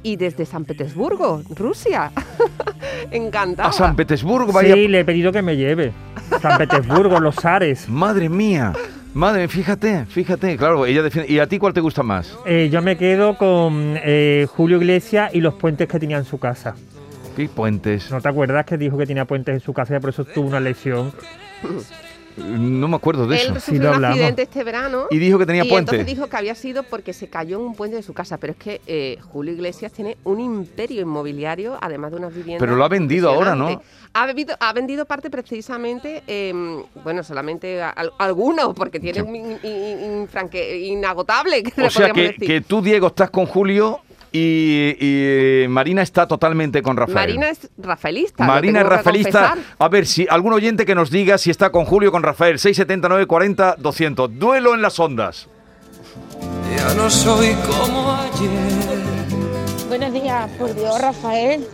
y 0.07 0.15
desde 0.15 0.47
San 0.47 0.65
Petersburgo, 0.65 1.43
Rusia. 1.51 2.13
Encantada. 3.11 3.69
A 3.69 3.73
San 3.73 3.97
Petersburgo, 3.97 4.53
vaya. 4.53 4.75
Sí, 4.75 4.89
le 4.89 5.01
he 5.01 5.05
pedido 5.05 5.33
que 5.33 5.43
me 5.43 5.57
lleve. 5.57 5.93
San 6.41 6.59
Petersburgo, 6.59 7.21
los 7.21 7.45
Ares. 7.45 7.89
Madre 7.89 8.29
mía. 8.29 8.73
Madre, 9.15 9.49
fíjate, 9.49 10.05
fíjate, 10.05 10.57
claro, 10.59 10.85
ella 10.85 11.03
defiende. 11.03 11.33
¿Y 11.33 11.39
a 11.39 11.47
ti 11.47 11.59
cuál 11.59 11.73
te 11.73 11.81
gusta 11.81 12.03
más? 12.03 12.37
Eh, 12.45 12.69
yo 12.71 12.83
me 12.83 12.99
quedo 12.99 13.39
con 13.39 13.99
eh, 14.05 14.47
Julio 14.51 14.77
Iglesias 14.77 15.35
y 15.35 15.41
los 15.41 15.55
puentes 15.55 15.89
que 15.89 15.99
tenía 15.99 16.19
en 16.19 16.27
su 16.27 16.39
casa. 16.39 16.75
¿Qué 17.35 17.49
puentes? 17.49 18.11
¿No 18.11 18.21
te 18.21 18.29
acuerdas 18.29 18.67
que 18.67 18.77
dijo 18.77 18.99
que 18.99 19.07
tenía 19.07 19.25
puentes 19.25 19.55
en 19.55 19.61
su 19.61 19.73
casa 19.73 19.97
y 19.97 20.01
por 20.01 20.11
eso 20.11 20.25
tuvo 20.25 20.49
una 20.49 20.61
lesión? 20.61 21.13
No 22.37 22.87
me 22.89 22.97
acuerdo 22.97 23.27
de 23.27 23.37
Él 23.37 23.43
eso. 23.43 23.55
Sí, 23.55 23.61
sufrió 23.61 23.83
lo 23.83 23.89
un 23.89 23.95
hablamos. 23.97 24.17
accidente 24.19 24.43
este 24.43 24.65
verano. 24.65 25.07
Y 25.11 25.19
dijo 25.19 25.39
que 25.39 25.47
tenía 25.47 25.65
y 25.65 25.69
puente. 25.69 25.93
entonces 25.97 26.15
dijo 26.15 26.29
que 26.29 26.37
había 26.37 26.55
sido 26.55 26.83
porque 26.83 27.13
se 27.13 27.29
cayó 27.29 27.57
en 27.59 27.65
un 27.65 27.75
puente 27.75 27.97
de 27.97 28.03
su 28.03 28.13
casa. 28.13 28.37
Pero 28.39 28.53
es 28.53 28.59
que 28.59 28.81
eh, 28.87 29.19
Julio 29.33 29.53
Iglesias 29.55 29.93
tiene 29.93 30.17
un 30.25 30.41
imperio 30.41 31.01
inmobiliario, 31.03 31.79
además 31.81 32.11
de 32.11 32.19
unas 32.19 32.35
viviendas. 32.35 32.61
Pero 32.61 32.77
lo 32.77 32.85
ha 32.85 32.89
vendido 32.89 33.31
ahora, 33.31 33.55
¿no? 33.55 33.81
Ha, 34.13 34.27
bebido- 34.27 34.57
ha 34.61 34.73
vendido 34.73 35.05
parte 35.05 35.29
precisamente, 35.31 36.23
eh, 36.27 36.53
bueno, 37.05 37.23
solamente 37.23 37.83
a- 37.83 37.95
algunos, 38.19 38.75
porque 38.75 38.99
tiene 39.01 39.23
un 39.23 39.37
in- 39.37 39.59
in- 39.63 40.27
infranque- 40.27 40.81
inagotable. 40.87 41.63
Que 41.63 41.83
O 41.83 41.91
sea 41.91 42.09
podríamos 42.09 42.15
que, 42.15 42.23
decir. 42.33 42.47
que 42.49 42.61
tú, 42.63 42.81
Diego, 42.83 43.09
estás 43.09 43.31
con 43.31 43.47
Julio 43.47 44.01
y, 44.37 45.63
y 45.65 45.69
Marina 45.69 46.03
está 46.03 46.27
totalmente 46.27 46.83
con 46.83 46.97
Rafael. 46.97 47.15
Marina 47.17 47.49
es 47.49 47.71
rafaelista. 47.79 48.45
Marina 48.45 48.81
es 48.81 48.87
rafaelista. 48.87 49.57
A 49.79 49.89
ver, 49.89 50.07
si 50.07 50.27
algún 50.29 50.53
oyente 50.53 50.85
que 50.85 50.95
nos 50.95 51.11
diga 51.11 51.39
si 51.39 51.51
está 51.51 51.71
con 51.71 51.85
Julio 51.85 52.11
o 52.11 52.13
con 52.13 52.23
Rafael. 52.23 52.59
679 52.59 53.27
40 53.27 53.77
200. 53.79 54.39
Duelo 54.39 54.75
en 54.75 54.83
las 54.83 54.99
ondas. 55.01 55.49
Ya 56.77 56.95
no 56.95 57.09
soy 57.09 57.55
como 57.67 58.13
ayer. 58.13 58.97
Buenos 59.89 60.13
días, 60.13 60.51
por 60.59 60.75
Dios, 60.75 61.01
Rafael. 61.01 61.67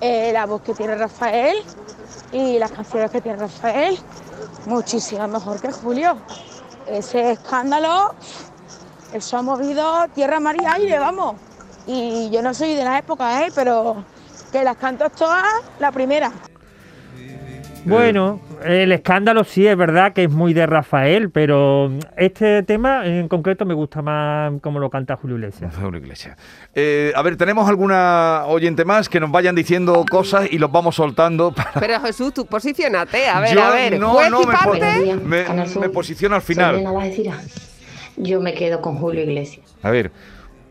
Eh, 0.00 0.30
la 0.32 0.46
voz 0.46 0.62
que 0.62 0.74
tiene 0.74 0.96
Rafael 0.96 1.56
y 2.32 2.58
las 2.58 2.72
canciones 2.72 3.10
que 3.12 3.20
tiene 3.20 3.38
Rafael, 3.38 3.96
muchísimo 4.66 5.28
mejor 5.28 5.60
que 5.60 5.70
Julio. 5.70 6.16
Ese 6.88 7.32
escándalo, 7.32 8.14
eso 9.12 9.36
ha 9.36 9.42
movido 9.42 10.08
tierra, 10.12 10.40
mar 10.40 10.56
y 10.60 10.64
aire, 10.64 10.98
vamos. 10.98 11.36
Y 11.86 12.30
yo 12.30 12.42
no 12.42 12.54
soy 12.54 12.74
de 12.74 12.84
la 12.84 12.98
época, 12.98 13.44
¿eh? 13.46 13.50
pero 13.54 14.04
que 14.52 14.62
las 14.62 14.76
canto 14.76 15.08
todas, 15.10 15.44
la 15.80 15.90
primera. 15.92 16.32
Bueno, 17.84 18.40
el 18.64 18.92
escándalo 18.92 19.42
sí 19.42 19.66
es 19.66 19.76
verdad 19.76 20.12
que 20.12 20.24
es 20.24 20.30
muy 20.30 20.54
de 20.54 20.66
Rafael, 20.66 21.30
pero 21.30 21.90
este 22.16 22.62
tema 22.62 23.04
en 23.04 23.26
concreto 23.26 23.64
me 23.64 23.74
gusta 23.74 24.02
más 24.02 24.52
como 24.60 24.78
lo 24.78 24.88
canta 24.88 25.16
Julio 25.16 25.36
Iglesias. 25.36 25.74
Julio 25.82 25.98
Iglesias. 25.98 26.36
Eh, 26.74 27.12
a 27.16 27.22
ver, 27.22 27.36
¿tenemos 27.36 27.68
alguna 27.68 28.44
oyente 28.46 28.84
más 28.84 29.08
que 29.08 29.18
nos 29.18 29.32
vayan 29.32 29.56
diciendo 29.56 30.04
cosas 30.08 30.46
y 30.48 30.58
los 30.58 30.70
vamos 30.70 30.94
soltando? 30.94 31.52
para- 31.56 31.72
Pero 31.72 32.00
Jesús, 32.00 32.32
tú 32.32 32.46
posicionate. 32.46 33.28
A 33.28 33.40
ver, 33.40 33.54
Yo 33.56 33.64
a 33.64 33.70
ver. 33.70 33.98
no, 33.98 34.10
juez 34.10 34.30
no, 34.30 34.42
y 34.42 34.46
me 34.46 34.52
parte. 34.52 35.80
me, 35.80 35.88
posiciono 35.88 36.36
al 36.36 36.42
final. 36.42 36.86
Algeciras. 36.86 37.70
Yo 38.16 38.40
me 38.40 38.54
quedo 38.54 38.80
con 38.80 38.96
Julio 38.98 39.22
Iglesias. 39.22 39.74
A 39.82 39.90
ver, 39.90 40.12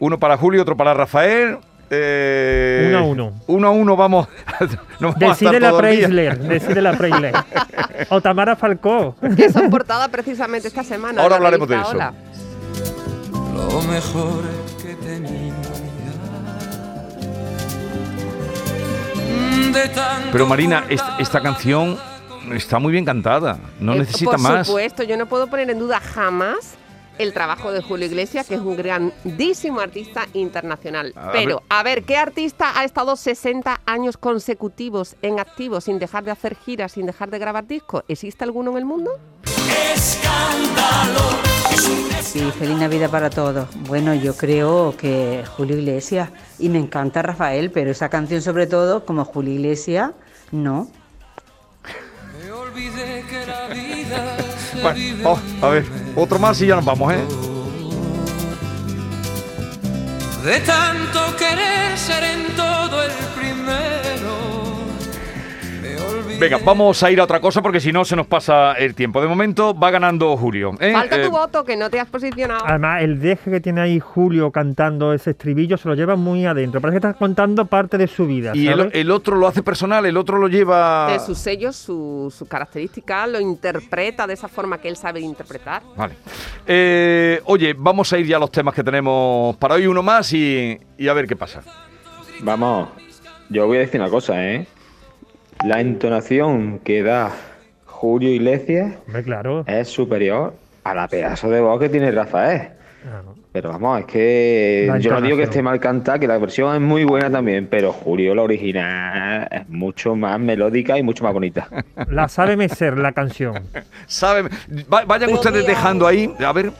uno 0.01 0.17
para 0.19 0.35
Julio, 0.35 0.63
otro 0.63 0.75
para 0.75 0.93
Rafael. 0.95 1.59
Eh, 1.93 2.85
Uno 2.89 2.97
a 2.97 3.01
uno. 3.03 3.33
Uno 3.47 3.67
a 3.67 3.71
uno 3.71 3.95
vamos. 3.95 4.27
Decide 5.17 5.59
la. 5.59 5.77
Preisler, 5.77 6.39
decide 6.39 6.81
la 6.81 6.97
Preisler. 6.97 7.33
O 8.09 8.19
Tamara 8.21 8.55
Falcó. 8.55 9.15
que 9.35 9.51
son 9.51 9.69
portada 9.69 10.07
precisamente 10.07 10.67
esta 10.69 10.83
semana. 10.83 11.21
Ahora 11.21 11.35
hablaremos 11.35 11.67
de 11.67 11.75
eso. 11.75 11.89
Hola. 11.91 12.13
Lo 13.55 13.81
mejor 13.83 14.41
que 14.81 14.95
tenía. 14.95 15.53
De 19.71 19.87
tanto 19.89 20.29
Pero 20.31 20.45
Marina, 20.47 20.85
esta 21.19 21.41
canción 21.41 21.97
está 22.53 22.79
muy 22.79 22.91
bien 22.91 23.05
cantada. 23.05 23.57
No 23.79 23.93
Eh, 23.93 23.99
necesita 23.99 24.31
por 24.31 24.39
más. 24.39 24.67
supuesto, 24.67 25.03
yo 25.03 25.15
no 25.17 25.25
puedo 25.27 25.47
poner 25.47 25.69
en 25.69 25.77
duda 25.79 25.99
jamás 25.99 26.75
el 27.17 27.33
trabajo 27.33 27.71
de 27.71 27.81
Julio 27.81 28.07
Iglesias, 28.07 28.47
que 28.47 28.55
es 28.55 28.61
un 28.61 28.75
grandísimo 28.75 29.79
artista 29.79 30.27
internacional. 30.33 31.13
A 31.15 31.27
ver. 31.27 31.33
Pero, 31.33 31.63
a 31.69 31.83
ver, 31.83 32.03
¿qué 32.03 32.17
artista 32.17 32.79
ha 32.79 32.83
estado 32.83 33.15
60 33.15 33.81
años 33.85 34.17
consecutivos 34.17 35.15
en 35.21 35.39
activo 35.39 35.81
sin 35.81 35.99
dejar 35.99 36.23
de 36.23 36.31
hacer 36.31 36.55
giras, 36.55 36.93
sin 36.93 37.05
dejar 37.05 37.29
de 37.29 37.39
grabar 37.39 37.67
discos? 37.67 38.03
¿Existe 38.07 38.43
alguno 38.43 38.71
en 38.71 38.77
el 38.77 38.85
mundo? 38.85 39.11
Sí, 42.31 42.39
feliz 42.57 42.77
Navidad 42.77 43.09
para 43.09 43.29
todos. 43.29 43.67
Bueno, 43.87 44.13
yo 44.15 44.37
creo 44.37 44.95
que 44.95 45.43
Julio 45.57 45.77
Iglesias 45.77 46.29
y 46.59 46.69
me 46.69 46.79
encanta 46.79 47.21
Rafael, 47.21 47.71
pero 47.71 47.91
esa 47.91 48.09
canción 48.09 48.41
sobre 48.41 48.67
todo, 48.67 49.05
como 49.05 49.25
Julio 49.25 49.53
Iglesias, 49.53 50.11
no. 50.51 50.89
Me 52.41 52.51
olvidé 52.51 53.25
que 53.29 53.45
la 53.45 53.67
vida 53.67 54.37
se 54.71 54.81
Bueno, 54.81 54.95
vive 54.95 55.25
oh, 55.25 55.39
a 55.61 55.69
ver, 55.69 55.85
otro 56.15 56.39
más 56.39 56.61
y 56.61 56.67
ya 56.67 56.75
nos 56.75 56.85
vamos, 56.85 57.13
¿eh? 57.13 57.23
De 60.43 60.59
tanto 60.61 61.35
querer 61.37 61.97
ser 61.97 62.23
en 62.23 62.55
todo 62.55 63.03
el 63.03 63.11
primero. 63.35 64.40
Venga, 66.41 66.57
vamos 66.65 67.03
a 67.03 67.11
ir 67.11 67.19
a 67.19 67.23
otra 67.25 67.39
cosa 67.39 67.61
porque 67.61 67.79
si 67.79 67.91
no 67.91 68.03
se 68.03 68.15
nos 68.15 68.25
pasa 68.25 68.73
el 68.73 68.95
tiempo. 68.95 69.21
De 69.21 69.27
momento 69.27 69.77
va 69.77 69.91
ganando 69.91 70.35
Julio. 70.35 70.71
¿eh? 70.79 70.91
Falta 70.91 71.21
Eh, 71.21 71.25
tu 71.25 71.29
voto, 71.29 71.63
que 71.63 71.77
no 71.77 71.87
te 71.91 71.99
has 71.99 72.07
posicionado. 72.07 72.65
Además, 72.65 73.03
el 73.03 73.19
deje 73.19 73.51
que 73.51 73.61
tiene 73.61 73.79
ahí 73.79 73.99
Julio 73.99 74.49
cantando 74.49 75.13
ese 75.13 75.29
estribillo 75.29 75.77
se 75.77 75.87
lo 75.87 75.93
lleva 75.93 76.15
muy 76.15 76.47
adentro. 76.47 76.81
Parece 76.81 76.99
que 76.99 77.07
está 77.09 77.19
contando 77.19 77.65
parte 77.65 77.99
de 77.99 78.07
su 78.07 78.25
vida. 78.25 78.53
y 78.55 78.67
el, 78.67 79.11
otro 79.11 79.35
lo 79.35 79.45
hace 79.45 79.61
personal, 79.61 80.03
el 80.07 80.17
otro 80.17 80.39
lo 80.39 80.47
lleva. 80.47 81.11
De 81.13 81.19
sus 81.19 81.37
sellos, 81.37 81.75
su, 81.75 82.33
su 82.35 82.47
característica, 82.47 83.27
lo 83.27 83.39
interpreta 83.39 84.25
de 84.25 84.33
esa 84.33 84.47
forma 84.47 84.79
que 84.79 84.87
él 84.89 84.97
sabe 84.97 85.19
interpretar. 85.19 85.83
Vale. 85.95 86.15
Eh, 86.65 87.39
oye, 87.45 87.75
vamos 87.77 88.11
a 88.13 88.17
ir 88.17 88.25
ya 88.25 88.37
a 88.37 88.39
los 88.39 88.49
temas 88.49 88.73
que 88.73 88.83
tenemos 88.83 89.55
para 89.57 89.75
hoy, 89.75 89.85
uno 89.85 90.01
más 90.01 90.33
y, 90.33 90.75
y 90.97 91.07
a 91.07 91.13
ver 91.13 91.27
qué 91.27 91.35
pasa. 91.35 91.61
Vamos, 92.39 92.89
yo 93.47 93.67
voy 93.67 93.77
a 93.77 93.81
decir 93.81 94.01
una 94.01 94.09
cosa, 94.09 94.43
¿eh? 94.43 94.65
La 95.63 95.79
entonación 95.81 96.79
que 96.79 97.03
da 97.03 97.31
Julio 97.85 98.29
Iglesias 98.29 98.93
Hombre, 99.05 99.23
claro. 99.23 99.63
Es 99.67 99.87
superior 99.89 100.53
a 100.83 100.95
la 100.95 101.07
pedazo 101.07 101.49
de 101.49 101.61
voz 101.61 101.79
que 101.79 101.89
tiene 101.89 102.11
Rafael. 102.11 102.69
Ah, 103.05 103.21
no. 103.23 103.35
Pero 103.51 103.69
vamos, 103.69 103.99
es 103.99 104.05
que 104.05 104.85
La 104.87 104.97
yo 104.99 105.11
no 105.11 105.21
digo 105.21 105.35
que 105.37 105.43
esté 105.43 105.61
mal 105.61 105.79
cantada, 105.79 106.17
que 106.17 106.27
la 106.27 106.37
versión 106.37 106.73
es 106.73 106.81
muy 106.81 107.03
buena 107.03 107.29
también, 107.29 107.67
pero 107.69 107.91
Julio, 107.91 108.33
la 108.33 108.43
original, 108.43 109.47
es 109.51 109.67
mucho 109.69 110.15
más 110.15 110.39
melódica 110.39 110.97
y 110.97 111.03
mucho 111.03 111.23
más 111.25 111.33
bonita. 111.33 111.67
La 112.09 112.27
sabe 112.29 112.55
mecer 112.55 112.97
la 112.97 113.11
canción. 113.11 113.63
¿Saben? 114.07 114.47
Va- 114.91 115.03
vayan 115.05 115.33
ustedes 115.33 115.65
dejando 115.67 116.07
ahí. 116.07 116.33
A 116.39 116.53
ver. 116.53 116.71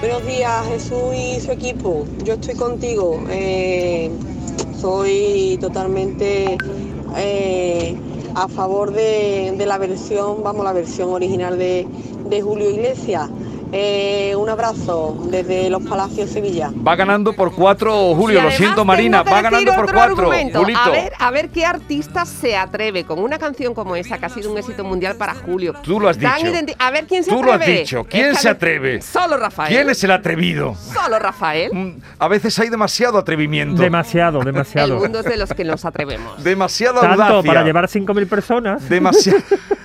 Buenos 0.00 0.24
días, 0.26 0.64
Jesús 0.68 1.12
y 1.12 1.40
su 1.40 1.50
equipo. 1.50 2.04
Yo 2.22 2.34
estoy 2.34 2.54
contigo. 2.54 3.20
Eh, 3.30 4.08
soy 4.80 5.58
totalmente 5.60 6.56
eh, 7.16 7.96
a 8.36 8.46
favor 8.46 8.92
de, 8.92 9.56
la 9.66 9.76
versión, 9.76 10.44
vamos, 10.44 10.64
la 10.64 10.72
versión 10.72 11.08
original 11.08 11.58
de 11.58 12.40
Julio 12.40 12.70
Iglesias. 12.70 13.28
Eh, 13.70 14.34
un 14.36 14.48
abrazo 14.48 15.18
desde 15.30 15.68
Los 15.68 15.82
Palacios, 15.82 16.30
Sevilla. 16.30 16.70
Va 16.86 16.96
ganando 16.96 17.34
por 17.34 17.54
cuatro, 17.54 18.14
Julio. 18.14 18.40
Lo 18.42 18.50
siento, 18.50 18.84
Marina. 18.84 19.22
Va 19.22 19.42
ganando 19.42 19.74
por 19.74 19.92
cuatro. 19.92 20.30
A 20.32 20.90
ver, 20.90 21.12
a 21.18 21.30
ver 21.30 21.50
qué 21.50 21.66
artista 21.66 22.24
se 22.24 22.56
atreve 22.56 23.04
con 23.04 23.18
una 23.18 23.38
canción 23.38 23.74
como 23.74 23.94
esa, 23.94 24.16
que 24.18 24.24
ha 24.26 24.28
sido 24.30 24.50
un 24.50 24.56
éxito 24.58 24.84
mundial 24.84 25.16
para 25.16 25.34
Julio. 25.34 25.74
Tú 25.82 26.00
lo 26.00 26.08
has 26.08 26.18
Tan 26.18 26.36
dicho. 26.42 26.74
A 26.78 26.90
ver 26.90 27.06
quién 27.06 27.22
se 27.24 27.30
Tú 27.30 27.42
lo 27.42 27.52
has 27.52 27.60
atreve. 27.60 27.80
dicho. 27.80 28.04
¿Quién 28.08 28.34
se 28.36 28.48
atreve? 28.48 29.02
Solo 29.02 29.36
Rafael. 29.36 29.68
¿Quién 29.74 29.90
es 29.90 30.02
el 30.02 30.12
atrevido? 30.12 30.74
Solo 30.74 31.18
Rafael. 31.18 31.70
Mm, 31.74 32.00
A 32.18 32.28
veces 32.28 32.58
hay 32.58 32.70
demasiado 32.70 33.18
atrevimiento. 33.18 33.82
Demasiado, 33.82 34.38
El 34.40 34.46
demasiado. 34.46 34.98
mundo 34.98 35.18
es 35.20 35.26
de 35.26 35.36
los 35.36 35.52
que 35.52 35.64
nos 35.64 35.84
atrevemos. 35.84 36.42
demasiada 36.42 37.00
Tanto 37.02 37.22
audacia. 37.22 37.42
para 37.52 37.64
llevar 37.64 37.86
5.000 37.88 38.26
personas. 38.28 38.88
Demasiado. 38.88 39.38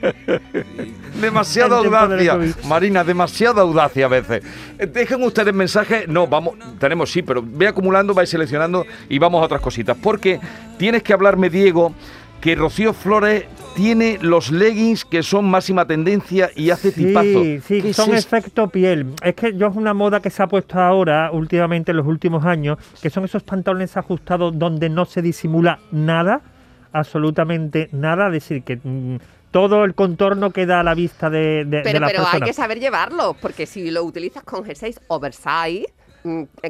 Demasiada 1.20 1.80
de 1.80 1.86
audacia. 1.88 2.38
Marina, 2.66 3.04
demasiada 3.04 3.62
audacia 3.62 4.06
a 4.06 4.08
veces. 4.08 4.42
Dejen 4.92 5.22
ustedes 5.22 5.54
mensajes. 5.54 6.08
No, 6.08 6.26
vamos, 6.26 6.54
tenemos 6.78 7.10
sí, 7.10 7.22
pero 7.22 7.42
ve 7.44 7.68
acumulando, 7.68 8.14
vais 8.14 8.28
seleccionando 8.28 8.86
y 9.08 9.18
vamos 9.18 9.42
a 9.42 9.46
otras 9.46 9.60
cositas. 9.60 9.96
Porque 10.00 10.40
tienes 10.78 11.02
que 11.02 11.12
hablarme, 11.12 11.50
Diego, 11.50 11.92
que 12.40 12.54
Rocío 12.54 12.92
Flores 12.92 13.44
tiene 13.74 14.18
los 14.20 14.50
leggings 14.50 15.04
que 15.04 15.22
son 15.22 15.48
máxima 15.48 15.86
tendencia 15.86 16.50
y 16.56 16.70
hace 16.70 16.90
tipazo. 16.90 17.42
Sí, 17.42 17.60
sí, 17.60 17.82
¿Qué 17.82 17.90
es 17.90 17.96
son 17.96 18.14
efecto 18.14 18.68
piel. 18.68 19.14
Es 19.22 19.34
que 19.34 19.56
yo 19.56 19.68
es 19.68 19.76
una 19.76 19.94
moda 19.94 20.20
que 20.20 20.30
se 20.30 20.42
ha 20.42 20.46
puesto 20.46 20.80
ahora, 20.80 21.30
últimamente, 21.32 21.92
en 21.92 21.98
los 21.98 22.06
últimos 22.06 22.44
años, 22.44 22.78
que 23.00 23.10
son 23.10 23.24
esos 23.24 23.42
pantalones 23.42 23.96
ajustados 23.96 24.58
donde 24.58 24.88
no 24.88 25.04
se 25.04 25.22
disimula 25.22 25.78
nada, 25.92 26.40
absolutamente 26.92 27.88
nada, 27.92 28.26
es 28.26 28.32
decir, 28.32 28.62
que 28.64 28.80
mm, 28.82 29.16
todo 29.50 29.84
el 29.84 29.94
contorno 29.94 30.50
queda 30.50 30.80
a 30.80 30.82
la 30.82 30.94
vista 30.94 31.30
de, 31.30 31.64
de, 31.64 31.78
de 31.78 31.82
Pero, 31.82 32.00
la 32.00 32.06
pero 32.06 32.26
hay 32.26 32.40
que 32.40 32.52
saber 32.52 32.80
llevarlo, 32.80 33.34
porque 33.40 33.66
si 33.66 33.90
lo 33.90 34.02
utilizas 34.04 34.42
con 34.42 34.64
jerseys 34.64 35.00
oversize, 35.08 35.86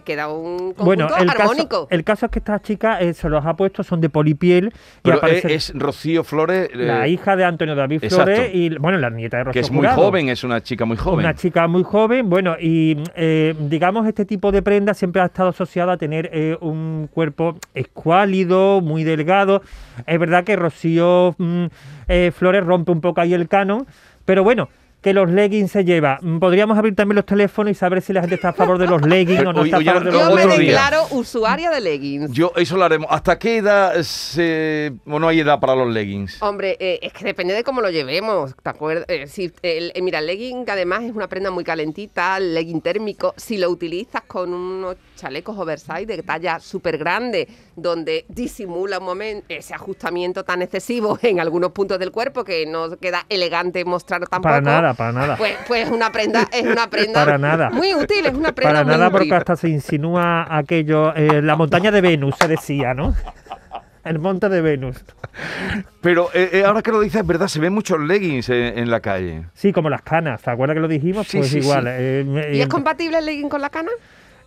queda 0.05 0.29
un 0.29 0.73
conjunto 0.75 0.85
Bueno, 0.85 1.09
el 1.17 1.31
armónico. 1.31 1.69
caso, 1.69 1.89
el 1.91 2.05
caso 2.05 2.27
es 2.27 2.33
que 2.33 2.39
estas 2.39 2.63
chicas 2.63 3.01
eh, 3.01 3.15
se 3.15 3.29
los 3.29 3.45
ha 3.45 3.55
puesto, 3.55 3.83
son 3.83 4.01
de 4.01 4.09
polipiel 4.09 4.69
y 4.69 4.73
Pero 5.03 5.19
aparece 5.19 5.55
es 5.55 5.73
Rocío 5.75 6.25
Flores, 6.25 6.71
eh, 6.73 6.77
la 6.77 7.09
hija 7.09 7.37
de 7.37 7.45
Antonio 7.45 7.75
David 7.75 8.05
exacto. 8.05 8.33
Flores 8.33 8.51
y, 8.55 8.77
bueno, 8.79 8.99
la 8.99 9.11
nieta 9.11 9.39
de 9.39 9.45
Rocío 9.45 9.53
que 9.53 9.67
es 9.67 9.71
muy 9.71 9.87
joven, 9.87 10.29
es 10.29 10.45
una 10.45 10.63
chica 10.63 10.85
muy 10.85 10.97
joven. 10.97 11.21
Una 11.21 11.35
chica 11.35 11.67
muy 11.67 11.83
joven, 11.83 12.29
bueno, 12.29 12.57
y 12.61 12.97
eh, 13.15 13.55
digamos 13.59 14.07
este 14.07 14.25
tipo 14.25 14.53
de 14.53 14.63
prenda 14.63 14.95
siempre 14.95 15.23
ha 15.23 15.27
estado 15.27 15.51
asociado 15.51 15.91
a 15.91 15.97
tener 15.97 16.31
eh, 16.33 16.57
un 16.61 17.09
cuerpo 17.13 17.57
escuálido, 17.75 18.81
muy 18.81 19.05
delgado. 19.05 19.63
Es 20.07 20.19
verdad 20.19 20.45
que 20.45 20.57
Rocío 20.57 21.35
mm, 21.39 21.67
eh, 22.09 22.33
Flores 22.35 22.65
rompe 22.65 22.93
un 22.93 23.01
poco 23.01 23.21
ahí 23.21 23.35
el 23.35 23.49
canon, 23.49 23.87
pero 24.25 24.45
bueno, 24.45 24.69
que 25.09 25.15
los 25.15 25.31
leggings 25.31 25.71
se 25.73 25.85
lleva. 25.85 26.19
Mm, 26.21 26.39
Podríamos 26.39 26.77
abrir 26.77 26.95
también 26.95 27.17
los 27.17 27.25
teléfonos 27.27 27.71
y 27.73 27.75
saber 27.75 28.03
si 28.03 28.13
la 28.13 28.21
gente 28.21 28.35
está 28.35 28.51
a 28.51 28.53
favor 28.53 28.77
de 28.79 28.87
los 28.87 29.01
leggings 29.03 29.41
o 29.47 29.53
no 29.55 29.65
está 29.65 29.79
a 29.79 29.81
favor 29.83 30.05
de 30.05 30.13
lo- 30.13 30.19
los 30.19 30.29
Yo 30.43 30.49
me 30.49 30.59
declaro 30.59 31.07
usuaria 31.13 31.71
de 31.71 31.81
leggings. 31.81 32.31
Yo, 32.33 32.53
eso 32.57 32.77
lo 32.77 32.85
haremos. 32.85 33.09
¿Hasta 33.11 33.39
qué 33.39 33.57
edad 33.59 33.95
se, 34.03 34.93
o 35.07 35.19
no 35.19 35.29
hay 35.29 35.41
edad 35.41 35.59
para 35.61 35.75
los 35.75 35.89
leggings? 35.93 36.43
Hombre, 36.43 36.77
eh, 36.79 36.99
es 37.03 37.13
que 37.13 37.25
depende 37.25 37.55
de 37.55 37.65
cómo 37.65 37.81
lo 37.81 37.91
llevemos, 37.91 38.55
¿te 38.63 38.69
acuerdas? 38.71 39.07
Eh, 39.09 39.27
si, 39.27 39.51
el- 39.63 39.93
eh, 39.95 40.03
mira, 40.03 40.19
el 40.19 40.27
legging 40.27 40.65
además 40.69 41.03
es 41.05 41.13
una 41.15 41.27
prenda 41.29 41.51
muy 41.51 41.65
calentita, 41.65 42.37
el 42.37 42.55
legging 42.55 42.81
térmico. 42.83 43.33
Si 43.37 43.57
lo 43.57 43.71
utilizas 43.71 44.23
con 44.27 44.53
unos 44.53 44.97
chalecos 45.17 45.59
oversize 45.59 46.07
de 46.07 46.23
talla 46.23 46.61
súper 46.61 46.99
grande, 46.99 47.49
donde 47.75 48.25
disimula 48.29 48.99
un 48.99 49.05
momento 49.05 49.47
ese 49.49 49.75
ajustamiento 49.75 50.45
tan 50.45 50.63
excesivo 50.63 51.19
en 51.23 51.41
algunos 51.41 51.73
puntos 51.73 51.99
del 51.99 52.11
cuerpo 52.13 52.45
que 52.45 52.67
no 52.67 52.97
queda 52.99 53.25
elegante 53.29 53.85
mostrar 53.85 54.21
tampoco. 54.29 54.43
Para 54.43 54.61
nada, 54.61 54.95
para 54.99 55.13
nada. 55.13 55.37
Pues, 55.37 55.55
pues 55.67 55.89
una 55.89 56.13
prenda, 56.13 56.47
es 56.53 56.65
una 56.67 56.91
prenda 56.91 57.25
Para 57.25 57.39
nada. 57.39 57.71
muy 57.71 57.95
útil, 57.95 58.27
es 58.27 58.35
una 58.35 58.53
prenda 58.53 58.73
Para 58.75 58.85
muy 58.85 58.93
nada, 58.93 59.07
útil. 59.07 59.19
porque 59.19 59.35
hasta 59.35 59.57
se 59.57 59.71
insinúa 59.71 60.47
aquello, 60.55 61.15
eh, 61.15 61.41
la 61.41 61.57
montaña 61.57 61.91
de 61.91 62.03
Venus, 62.03 62.35
se 62.39 62.49
decía, 62.49 62.93
¿no? 62.93 63.15
El 64.05 64.19
monte 64.19 64.49
de 64.49 64.61
Venus. 64.61 64.97
Pero 66.01 66.29
eh, 66.35 66.51
eh, 66.53 66.65
ahora 66.65 66.83
que 66.83 66.91
lo 66.91 67.01
dices, 67.01 67.21
es 67.21 67.27
verdad, 67.27 67.47
se 67.49 67.61
ven 67.61 67.73
muchos 67.73 67.99
leggings 68.01 68.49
en, 68.49 68.79
en 68.79 68.91
la 68.91 69.01
calle. 69.01 69.45
Sí, 69.55 69.73
como 69.73 69.89
las 69.91 70.03
canas, 70.03 70.43
¿te 70.43 70.51
acuerdas 70.51 70.75
que 70.75 70.81
lo 70.81 70.89
dijimos? 70.89 71.27
Sí, 71.29 71.39
pues 71.39 71.51
sí, 71.51 71.59
igual. 71.59 71.85
sí. 71.85 71.91
eh, 71.93 72.51
¿Y 72.55 72.61
es 72.61 72.69
compatible 72.69 73.19
el 73.19 73.27
legging 73.27 73.49
con 73.49 73.61
la 73.61 73.71
cana? 73.71 73.91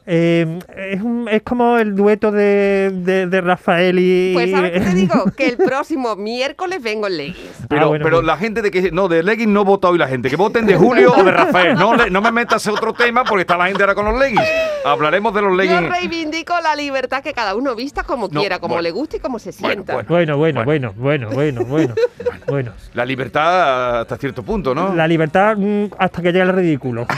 Eh, 0.05 0.59
es, 0.75 1.01
un- 1.01 1.27
es 1.29 1.41
como 1.43 1.77
el 1.77 1.95
dueto 1.95 2.31
de, 2.31 2.91
de- 2.93 3.27
de 3.27 3.41
Rafael 3.41 3.97
y... 3.99 4.33
Pues 4.33 4.51
¿sabes 4.51 4.71
qué 4.71 4.79
te 4.79 4.93
digo? 4.95 5.25
Que 5.37 5.47
el 5.47 5.57
próximo 5.57 6.15
miércoles 6.15 6.81
vengo 6.81 7.07
en 7.07 7.17
leggings. 7.17 7.65
Pero, 7.69 7.83
Ah, 7.83 7.87
bueno, 7.87 8.03
pero 8.03 8.17
bueno. 8.17 8.27
la 8.27 8.37
gente 8.37 8.61
de 8.61 8.71
que. 8.71 8.91
No, 8.91 9.07
de 9.07 9.23
leggings 9.23 9.51
no 9.51 9.63
vota 9.63 9.89
hoy 9.89 9.97
la 9.97 10.07
gente. 10.07 10.29
Que 10.29 10.35
voten 10.35 10.65
de 10.65 10.75
Julio 10.75 11.13
o 11.15 11.23
de 11.23 11.31
Rafael. 11.31 11.75
No, 11.75 11.95
le- 11.95 12.09
no 12.09 12.21
me 12.21 12.31
metas 12.31 12.65
en 12.67 12.73
otro 12.73 12.93
tema 12.93 13.23
porque 13.23 13.41
está 13.41 13.57
la 13.57 13.67
gente 13.67 13.81
ahora 13.83 13.95
con 13.95 14.05
los 14.05 14.19
leggings. 14.19 14.43
Hablaremos 14.83 15.33
de 15.33 15.41
los 15.41 15.51
Yo 15.51 15.55
leggings. 15.57 15.89
reivindico 15.89 16.53
la 16.61 16.75
libertad 16.75 17.21
que 17.23 17.33
cada 17.33 17.55
uno 17.55 17.75
vista 17.75 18.03
como 18.03 18.27
No, 18.27 18.39
quiera, 18.39 18.59
como 18.59 18.73
bueno. 18.75 18.81
le 18.83 18.91
guste 18.91 19.17
y 19.17 19.19
como 19.19 19.39
se 19.39 19.51
sienta. 19.51 19.93
Bueno, 19.93 20.07
bueno, 20.09 20.37
bueno, 20.37 20.63
bueno, 20.65 20.93
bueno, 21.29 21.63
bueno, 21.65 21.95
bueno. 22.47 22.71
La 22.93 23.05
libertad 23.05 24.01
hasta 24.01 24.17
cierto 24.17 24.43
punto, 24.43 24.73
¿no? 24.75 24.93
La 24.95 25.07
libertad 25.07 25.55
mm, 25.57 25.85
hasta 25.97 26.21
que 26.21 26.29
llegue 26.31 26.41
al 26.41 26.53
ridículo. 26.53 27.05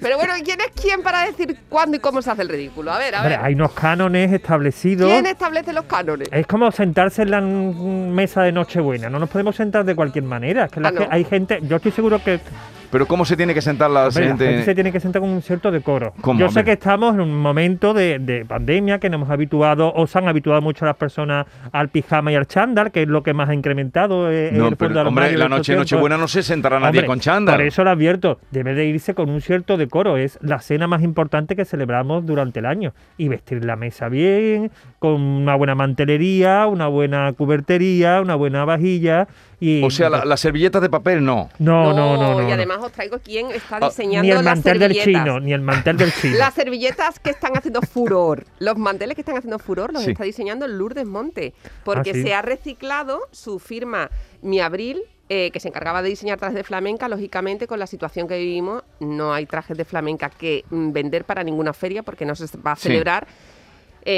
Pero 0.00 0.16
bueno, 0.16 0.36
¿y 0.36 0.42
quién 0.42 0.60
es 0.60 0.68
quién 0.80 1.02
para 1.02 1.24
decir 1.26 1.56
cuándo 1.68 1.96
y 1.96 2.00
cómo 2.00 2.22
se 2.22 2.30
hace 2.30 2.42
el 2.42 2.48
ridículo? 2.48 2.92
A 2.92 2.98
ver, 2.98 3.14
a 3.14 3.18
Hombre, 3.18 3.36
ver. 3.36 3.44
hay 3.46 3.54
unos 3.54 3.72
cánones 3.72 4.32
establecidos. 4.32 5.10
¿Quién 5.10 5.26
establece 5.26 5.72
los 5.72 5.84
cánones? 5.84 6.28
Es 6.32 6.46
como 6.46 6.70
sentarse 6.72 7.22
en 7.22 7.30
la 7.30 7.40
mesa 7.40 8.42
de 8.42 8.52
Nochebuena. 8.52 9.08
No 9.10 9.18
nos 9.18 9.28
podemos 9.28 9.56
sentar 9.56 9.84
de 9.84 9.94
cualquier 9.94 10.24
manera. 10.24 10.64
Es 10.66 10.72
que 10.72 10.80
Ah, 10.84 10.92
hay 11.10 11.24
gente, 11.24 11.58
yo 11.62 11.76
estoy 11.76 11.92
seguro 11.92 12.22
que 12.22 12.40
Pero 12.90 13.06
¿cómo 13.06 13.24
se 13.24 13.36
tiene 13.36 13.54
que 13.54 13.60
sentar 13.60 13.90
la 13.90 14.08
hombre, 14.08 14.22
la 14.22 14.28
gente? 14.28 14.64
se 14.64 14.74
tiene 14.74 14.92
que 14.92 15.00
sentar 15.00 15.20
con 15.20 15.30
un 15.30 15.42
cierto 15.42 15.70
decoro. 15.70 16.14
¿Cómo? 16.20 16.40
Yo 16.40 16.48
sé 16.48 16.64
que 16.64 16.72
estamos 16.72 17.14
en 17.14 17.20
un 17.20 17.38
momento 17.38 17.92
de, 17.92 18.18
de 18.18 18.44
pandemia 18.44 18.98
que 18.98 19.10
nos 19.10 19.18
hemos 19.18 19.30
habituado, 19.30 19.92
o 19.94 20.06
se 20.06 20.18
han 20.18 20.28
habituado 20.28 20.62
mucho 20.62 20.84
las 20.86 20.96
personas 20.96 21.46
al 21.72 21.88
pijama 21.88 22.32
y 22.32 22.36
al 22.36 22.46
chándal, 22.46 22.90
que 22.90 23.02
es 23.02 23.08
lo 23.08 23.22
que 23.22 23.34
más 23.34 23.48
ha 23.48 23.54
incrementado 23.54 24.30
eh, 24.30 24.50
No, 24.52 24.68
el 24.68 24.76
pero, 24.76 25.02
hombre, 25.06 25.36
la 25.36 25.48
noche. 25.48 25.76
Nochebuena 25.76 26.16
no 26.16 26.28
se 26.28 26.42
sentará 26.42 26.78
nadie 26.80 27.00
Hombre, 27.00 27.06
con 27.06 27.20
chándal. 27.20 27.56
Por 27.56 27.66
eso 27.66 27.84
lo 27.84 27.90
advierto, 27.90 28.38
debe 28.50 28.74
de 28.74 28.86
irse 28.86 29.14
con 29.14 29.28
un 29.28 29.40
cierto 29.40 29.76
decoro. 29.76 30.16
Es 30.16 30.38
la 30.40 30.60
cena 30.60 30.86
más 30.86 31.02
importante 31.02 31.56
que 31.56 31.64
celebramos 31.64 32.24
durante 32.24 32.60
el 32.60 32.66
año. 32.66 32.94
Y 33.16 33.28
vestir 33.28 33.64
la 33.64 33.76
mesa 33.76 34.08
bien, 34.08 34.70
con 34.98 35.20
una 35.20 35.54
buena 35.54 35.74
mantelería, 35.74 36.66
una 36.66 36.88
buena 36.88 37.32
cubertería, 37.32 38.20
una 38.20 38.34
buena 38.34 38.64
vajilla. 38.64 39.28
Y, 39.60 39.82
O 39.84 39.90
sea, 39.90 40.08
la- 40.10 40.24
las 40.24 40.40
servilletas 40.40 40.82
de 40.82 40.88
papel 40.90 41.24
no. 41.24 41.50
no, 41.58 41.92
no, 41.94 42.16
no, 42.16 42.34
no. 42.34 42.42
Y 42.42 42.46
no. 42.46 42.52
además 42.52 42.78
os 42.80 42.92
traigo 42.92 43.18
quién 43.22 43.50
está 43.50 43.76
Ah, 43.80 43.88
diseñando 43.88 44.22
Ni 44.24 44.30
el 44.30 44.36
las 44.36 44.44
mantel 44.44 44.78
del 44.78 44.94
servilletas. 44.94 45.24
chino, 45.24 45.40
ni 45.40 45.52
el 45.52 45.60
mantel 45.60 45.96
del 45.96 46.12
chino. 46.20 46.36
Las 46.38 46.54
servilletas 46.54 47.18
que 47.20 47.30
están 47.30 47.56
haciendo 47.56 47.80
furor, 47.82 48.44
los 48.58 48.76
manteles 48.76 49.14
que 49.14 49.20
están 49.22 49.36
haciendo 49.36 49.58
furor 49.58 49.92
los 49.92 50.02
Sí. 50.02 50.10
está 50.12 50.24
diseñando 50.24 50.66
Lourdes 50.66 51.06
Monte, 51.06 51.54
porque 51.84 52.10
Ah, 52.10 52.14
sí. 52.14 52.22
se 52.22 52.34
ha 52.34 52.42
reciclado 52.42 53.20
su 53.30 53.58
firma 53.58 54.10
Mi 54.42 54.60
Abril, 54.60 55.02
eh, 55.28 55.50
que 55.50 55.60
se 55.60 55.68
encargaba 55.68 56.00
de 56.02 56.08
diseñar 56.08 56.38
trajes 56.38 56.56
de 56.56 56.64
flamenca, 56.64 57.06
lógicamente 57.08 57.66
con 57.66 57.78
la 57.78 57.86
situación 57.86 58.26
que 58.28 58.38
vivimos 58.38 58.82
no 59.00 59.32
hay 59.34 59.44
trajes 59.46 59.76
de 59.76 59.84
flamenca 59.84 60.30
que 60.30 60.64
mm, 60.70 60.92
vender 60.92 61.24
para 61.24 61.44
ninguna 61.44 61.72
feria 61.72 62.02
porque 62.02 62.24
no 62.24 62.34
se 62.34 62.46
va 62.58 62.72
a 62.72 62.76
Sí. 62.76 62.88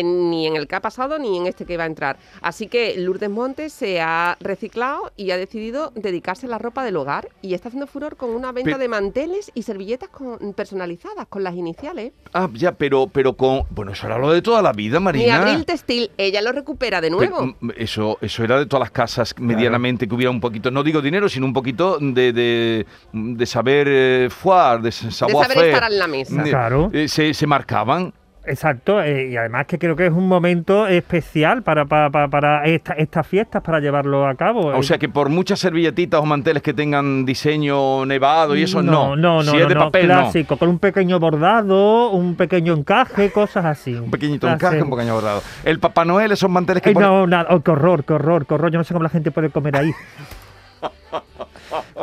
Ni 0.02 0.46
en 0.46 0.56
el 0.56 0.66
que 0.68 0.76
ha 0.76 0.80
pasado 0.80 1.18
ni 1.18 1.36
en 1.36 1.46
este 1.46 1.64
que 1.64 1.76
va 1.76 1.84
a 1.84 1.86
entrar. 1.86 2.16
Así 2.42 2.66
que 2.68 2.94
Lourdes 2.96 3.28
Montes 3.30 3.72
se 3.72 4.00
ha 4.00 4.36
reciclado 4.40 5.12
y 5.16 5.30
ha 5.32 5.36
decidido 5.36 5.92
dedicarse 5.94 6.46
a 6.46 6.48
la 6.48 6.58
ropa 6.58 6.84
del 6.84 6.96
hogar 6.96 7.28
y 7.42 7.54
está 7.54 7.68
haciendo 7.68 7.86
furor 7.86 8.16
con 8.16 8.30
una 8.30 8.52
venta 8.52 8.70
Pero- 8.70 8.78
de 8.78 8.88
manteles 8.88 9.50
y 9.54 9.62
servilletas 9.62 10.08
con- 10.10 10.52
personalizadas 10.54 11.26
con 11.28 11.42
las 11.42 11.54
iniciales. 11.54 12.12
Ah, 12.32 12.48
ya, 12.54 12.72
pero, 12.72 13.08
pero 13.08 13.34
con. 13.36 13.64
Bueno, 13.70 13.92
eso 13.92 14.06
era 14.06 14.18
lo 14.18 14.30
de 14.32 14.42
toda 14.42 14.62
la 14.62 14.72
vida, 14.72 15.00
Marina. 15.00 15.40
abril 15.42 15.64
textil, 15.64 16.10
ella 16.16 16.40
lo 16.42 16.52
recupera 16.52 17.00
de 17.00 17.10
nuevo. 17.10 17.46
mm, 17.60 17.70
eso, 17.76 18.18
eso 18.20 18.44
era 18.44 18.58
de 18.58 18.66
todas 18.66 18.80
las 18.80 18.90
casas 18.90 19.34
medianamente 19.38 20.06
que 20.06 20.14
hubiera 20.14 20.30
un 20.30 20.40
poquito, 20.40 20.70
no 20.70 20.82
digo 20.82 21.00
dinero, 21.00 21.28
sino 21.28 21.46
un 21.46 21.52
poquito 21.52 21.98
de, 22.00 22.32
de, 22.32 22.86
de 23.12 23.46
saber 23.46 23.86
eh, 23.90 24.28
foire, 24.30 24.82
de 24.82 24.92
savoir 24.92 25.48
saber 25.48 25.66
estar 25.74 25.90
en 25.90 25.98
la 25.98 26.06
mesa. 26.06 26.42
Claro. 26.42 26.90
eh, 26.92 27.08
se, 27.08 27.34
se 27.34 27.46
marcaban. 27.46 28.12
Exacto, 28.46 29.02
eh, 29.02 29.28
y 29.30 29.36
además 29.36 29.66
que 29.66 29.78
creo 29.78 29.94
que 29.94 30.06
es 30.06 30.12
un 30.12 30.26
momento 30.26 30.86
especial 30.86 31.62
para, 31.62 31.84
para, 31.84 32.08
para, 32.10 32.28
para 32.28 32.64
esta- 32.64 32.94
estas 32.94 33.26
fiestas, 33.26 33.62
para 33.62 33.80
llevarlo 33.80 34.26
a 34.26 34.34
cabo. 34.34 34.60
O 34.68 34.80
Eh, 34.80 34.82
sea 34.82 34.96
que 34.98 35.10
por 35.10 35.28
muchas 35.28 35.58
servilletitas 35.60 36.20
o 36.20 36.24
manteles 36.24 36.62
que 36.62 36.72
tengan 36.72 37.26
diseño 37.26 38.06
nevado 38.06 38.56
y 38.56 38.62
eso, 38.62 38.82
no. 38.82 39.14
no, 39.14 39.42
no, 39.42 39.52
si 39.52 39.58
es 39.58 39.68
de 39.68 39.74
no, 39.74 39.80
papel, 39.84 40.08
no. 40.08 40.14
clásico, 40.14 40.56
con 40.56 40.70
un 40.70 40.78
pequeño 40.78 41.20
bordado, 41.20 42.10
un 42.10 42.34
pequeño 42.34 42.72
encaje, 42.72 43.30
cosas 43.30 43.66
así. 43.66 43.94
Un 43.94 44.10
pequeñito 44.10 44.46
Clase- 44.46 44.54
encaje, 44.54 44.82
un 44.82 44.90
pequeño 44.90 45.14
bordado. 45.14 45.42
El 45.64 45.78
Papá 45.78 46.06
Noel, 46.06 46.32
esos 46.32 46.48
manteles 46.50 46.82
que 46.82 46.94
ponen- 46.94 47.02
no, 47.02 47.26
nada, 47.26 47.46
oh, 47.50 47.60
qué 47.60 47.70
horror, 47.72 48.04
qué 48.04 48.14
horror, 48.14 48.46
qué 48.46 48.54
horror. 48.54 48.70
Yo 48.72 48.78
no 48.78 48.84
sé 48.84 48.94
cómo 48.94 49.02
la 49.04 49.10
gente 49.10 49.30
puede 49.30 49.50
comer 49.50 49.76
ahí. 49.76 49.92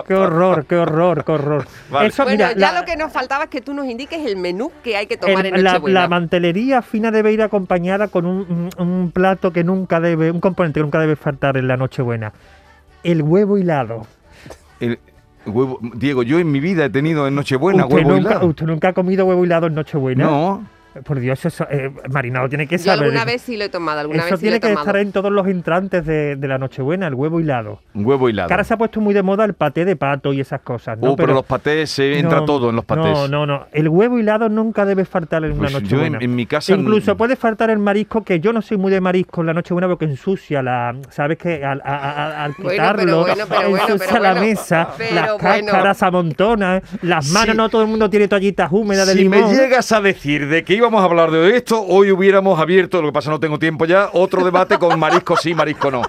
qué 0.08 0.14
horror, 0.16 0.66
qué 0.66 0.76
horror, 0.76 1.24
qué 1.26 1.32
horror. 1.32 1.68
Vale. 1.90 2.08
Eso, 2.10 2.24
bueno, 2.24 2.38
mira, 2.38 2.54
ya 2.54 2.72
la- 2.74 2.80
lo 2.82 2.86
que 2.86 2.96
nos 2.96 3.12
faltaba 3.12 3.46
es 3.46 3.50
que 3.50 3.62
tú 3.62 3.74
nos 3.74 3.86
indiques 3.88 4.26
el 4.26 4.38
menú 4.38 4.72
que 4.84 4.96
hay 4.98 5.08
que 5.08 5.18
tomar 5.18 5.46
el- 5.46 5.56
en 5.56 5.64
la, 5.64 5.72
Nochebuena. 5.74 6.02
la 6.02 6.08
mantelería 6.08 6.82
fina 6.82 7.12
debe 7.12 7.32
ir 7.34 7.42
acompañada 7.42 8.08
con 8.08 8.26
un, 8.26 8.70
un- 8.78 8.88
un 8.88 9.12
plato 9.12 9.52
que 9.52 9.64
nunca 9.64 10.00
debe, 10.00 10.32
un 10.32 10.40
componente 10.40 10.80
que 10.80 10.84
nunca 10.84 11.00
debe 11.00 11.16
faltar 11.16 11.58
en 11.58 11.68
la 11.68 11.78
Nochebuena. 11.78 12.34
El 13.04 13.22
huevo 13.22 13.58
hilado. 13.58 14.06
el 14.80 15.00
huevo- 15.46 15.80
Diego, 15.96 16.24
yo 16.24 16.40
en 16.40 16.52
mi 16.52 16.60
vida 16.60 16.86
he 16.86 16.90
tenido 16.90 17.28
en 17.28 17.36
Nochebuena 17.36 17.84
usted, 17.86 17.96
huevo 17.98 18.10
nunca, 18.12 18.30
hilado. 18.32 18.48
usted 18.48 18.66
nunca 18.66 18.90
ha 18.90 18.94
comido 18.94 19.26
huevo 19.26 19.46
hilado 19.46 19.68
en 19.68 19.76
Nochebuena. 19.76 20.24
No. 20.26 20.64
Por 21.06 21.20
Dios, 21.20 21.46
eso, 21.46 21.68
eh, 21.70 21.92
Marinado 22.10 22.50
tiene 22.50 22.66
que 22.66 22.78
Yo 22.78 22.86
saber. 22.86 23.04
alguna 23.06 23.24
vez 23.26 23.42
sí 23.44 23.56
lo 23.56 23.66
he 23.66 23.70
tomado, 23.70 24.00
alguna 24.00 24.20
eso 24.24 24.32
vez 24.32 24.40
sí 24.40 24.46
lo 24.48 24.50
tiene 24.52 24.56
he 24.58 24.60
que 24.62 24.68
tomado. 24.70 24.88
estar 24.88 24.98
en 25.02 25.12
todos 25.12 25.32
los 25.32 25.46
entrantes 25.48 26.06
de, 26.06 26.36
de 26.36 26.48
la 26.48 26.58
Nochebuena, 26.58 27.06
el 27.08 27.14
huevo 27.14 27.40
hilado. 27.40 27.82
Un 27.94 28.06
huevo 28.06 28.30
hilado. 28.30 28.48
Que 28.48 28.54
ahora 28.54 28.64
se 28.64 28.74
ha 28.74 28.78
puesto 28.78 29.00
muy 29.00 29.14
de 29.14 29.22
moda 29.22 29.46
el 29.46 29.54
paté 29.54 29.86
de 29.86 29.96
pato 29.96 30.34
y 30.34 30.42
esas 30.42 30.62
cosas. 30.62 30.98
¿no? 30.98 31.12
Oh, 31.12 31.16
pero, 31.16 31.34
los 31.34 31.46
patés, 31.46 31.90
se 31.92 32.18
entra 32.18 32.40
No, 32.40 32.46
todo 32.46 32.70
en 32.72 32.78
los 32.78 32.86
patés. 32.86 33.06
No, 33.06 33.28
no, 33.28 33.46
no. 33.46 33.68
El 33.72 33.90
huevo 33.90 34.18
hilado 34.18 34.50
nunca 34.50 34.86
debe 34.86 35.06
faltar 35.06 35.44
en 35.46 35.56
Pues 35.58 35.70
una 35.72 35.80
yo 35.80 35.82
Nochebuena. 35.82 36.18
en, 36.18 36.24
en 36.24 36.36
mi 36.36 36.46
casa... 36.48 36.74
Incluso 36.74 37.16
puede 37.16 37.36
faltar 37.36 37.70
el 37.70 37.78
marisco, 37.80 38.24
que 38.24 38.40
yo 38.40 38.52
no 38.52 38.62
soy 38.64 38.78
muy 38.78 38.92
de 38.92 39.00
marisco 39.00 39.42
en 39.42 39.48
la 39.48 39.54
Nochebuena 39.54 39.88
porque 39.88 40.06
ensucia 40.06 40.64
la. 40.64 40.96
¿Sabes 41.10 41.38
que 41.38 41.64
Al, 41.64 41.82
a- 41.86 41.96
a- 41.96 42.44
al 42.46 42.54
Bueno, 42.58 42.70
quitarlo, 42.72 43.04
pero 43.04 43.20
bueno, 43.22 43.44
pero 43.48 43.70
bueno, 43.70 43.86
ensucia 43.88 44.08
pero 44.10 44.24
la 44.24 44.32
bueno. 44.32 44.48
mesa, 44.48 44.90
Pero 44.98 45.16
las 45.16 45.26
bueno. 45.38 45.38
cáscaras 45.68 46.04
amontonan, 46.04 46.82
las 47.04 47.30
manos, 47.32 47.52
Sí. 47.52 47.58
no 47.58 47.70
todo 47.70 47.82
el 47.84 47.88
mundo 47.88 48.10
tiene 48.10 48.28
toallitas 48.28 48.72
húmedas 48.72 49.06
de 49.08 49.14
Si 49.14 49.20
limón. 49.20 49.50
me 49.52 49.56
llegas 49.56 49.92
a 49.92 50.02
decir 50.02 50.48
de 50.48 50.64
que 50.64 50.74
íbamos 50.88 51.02
a 51.02 51.06
hablar 51.06 51.32
de 51.32 51.58
esto, 51.58 51.82
hoy 51.86 52.12
hubiéramos 52.12 52.58
abierto, 52.60 53.02
lo 53.02 53.10
que 53.10 53.14
pasa 53.14 53.30
no 53.30 53.42
tengo 53.42 53.60
tiempo 53.60 53.84
ya, 53.84 54.10
otro 54.14 54.46
debate 54.46 54.78
con 54.80 54.98
marisco 54.98 55.36
sí, 55.36 55.54
marisco 55.54 55.92
no. 55.92 56.02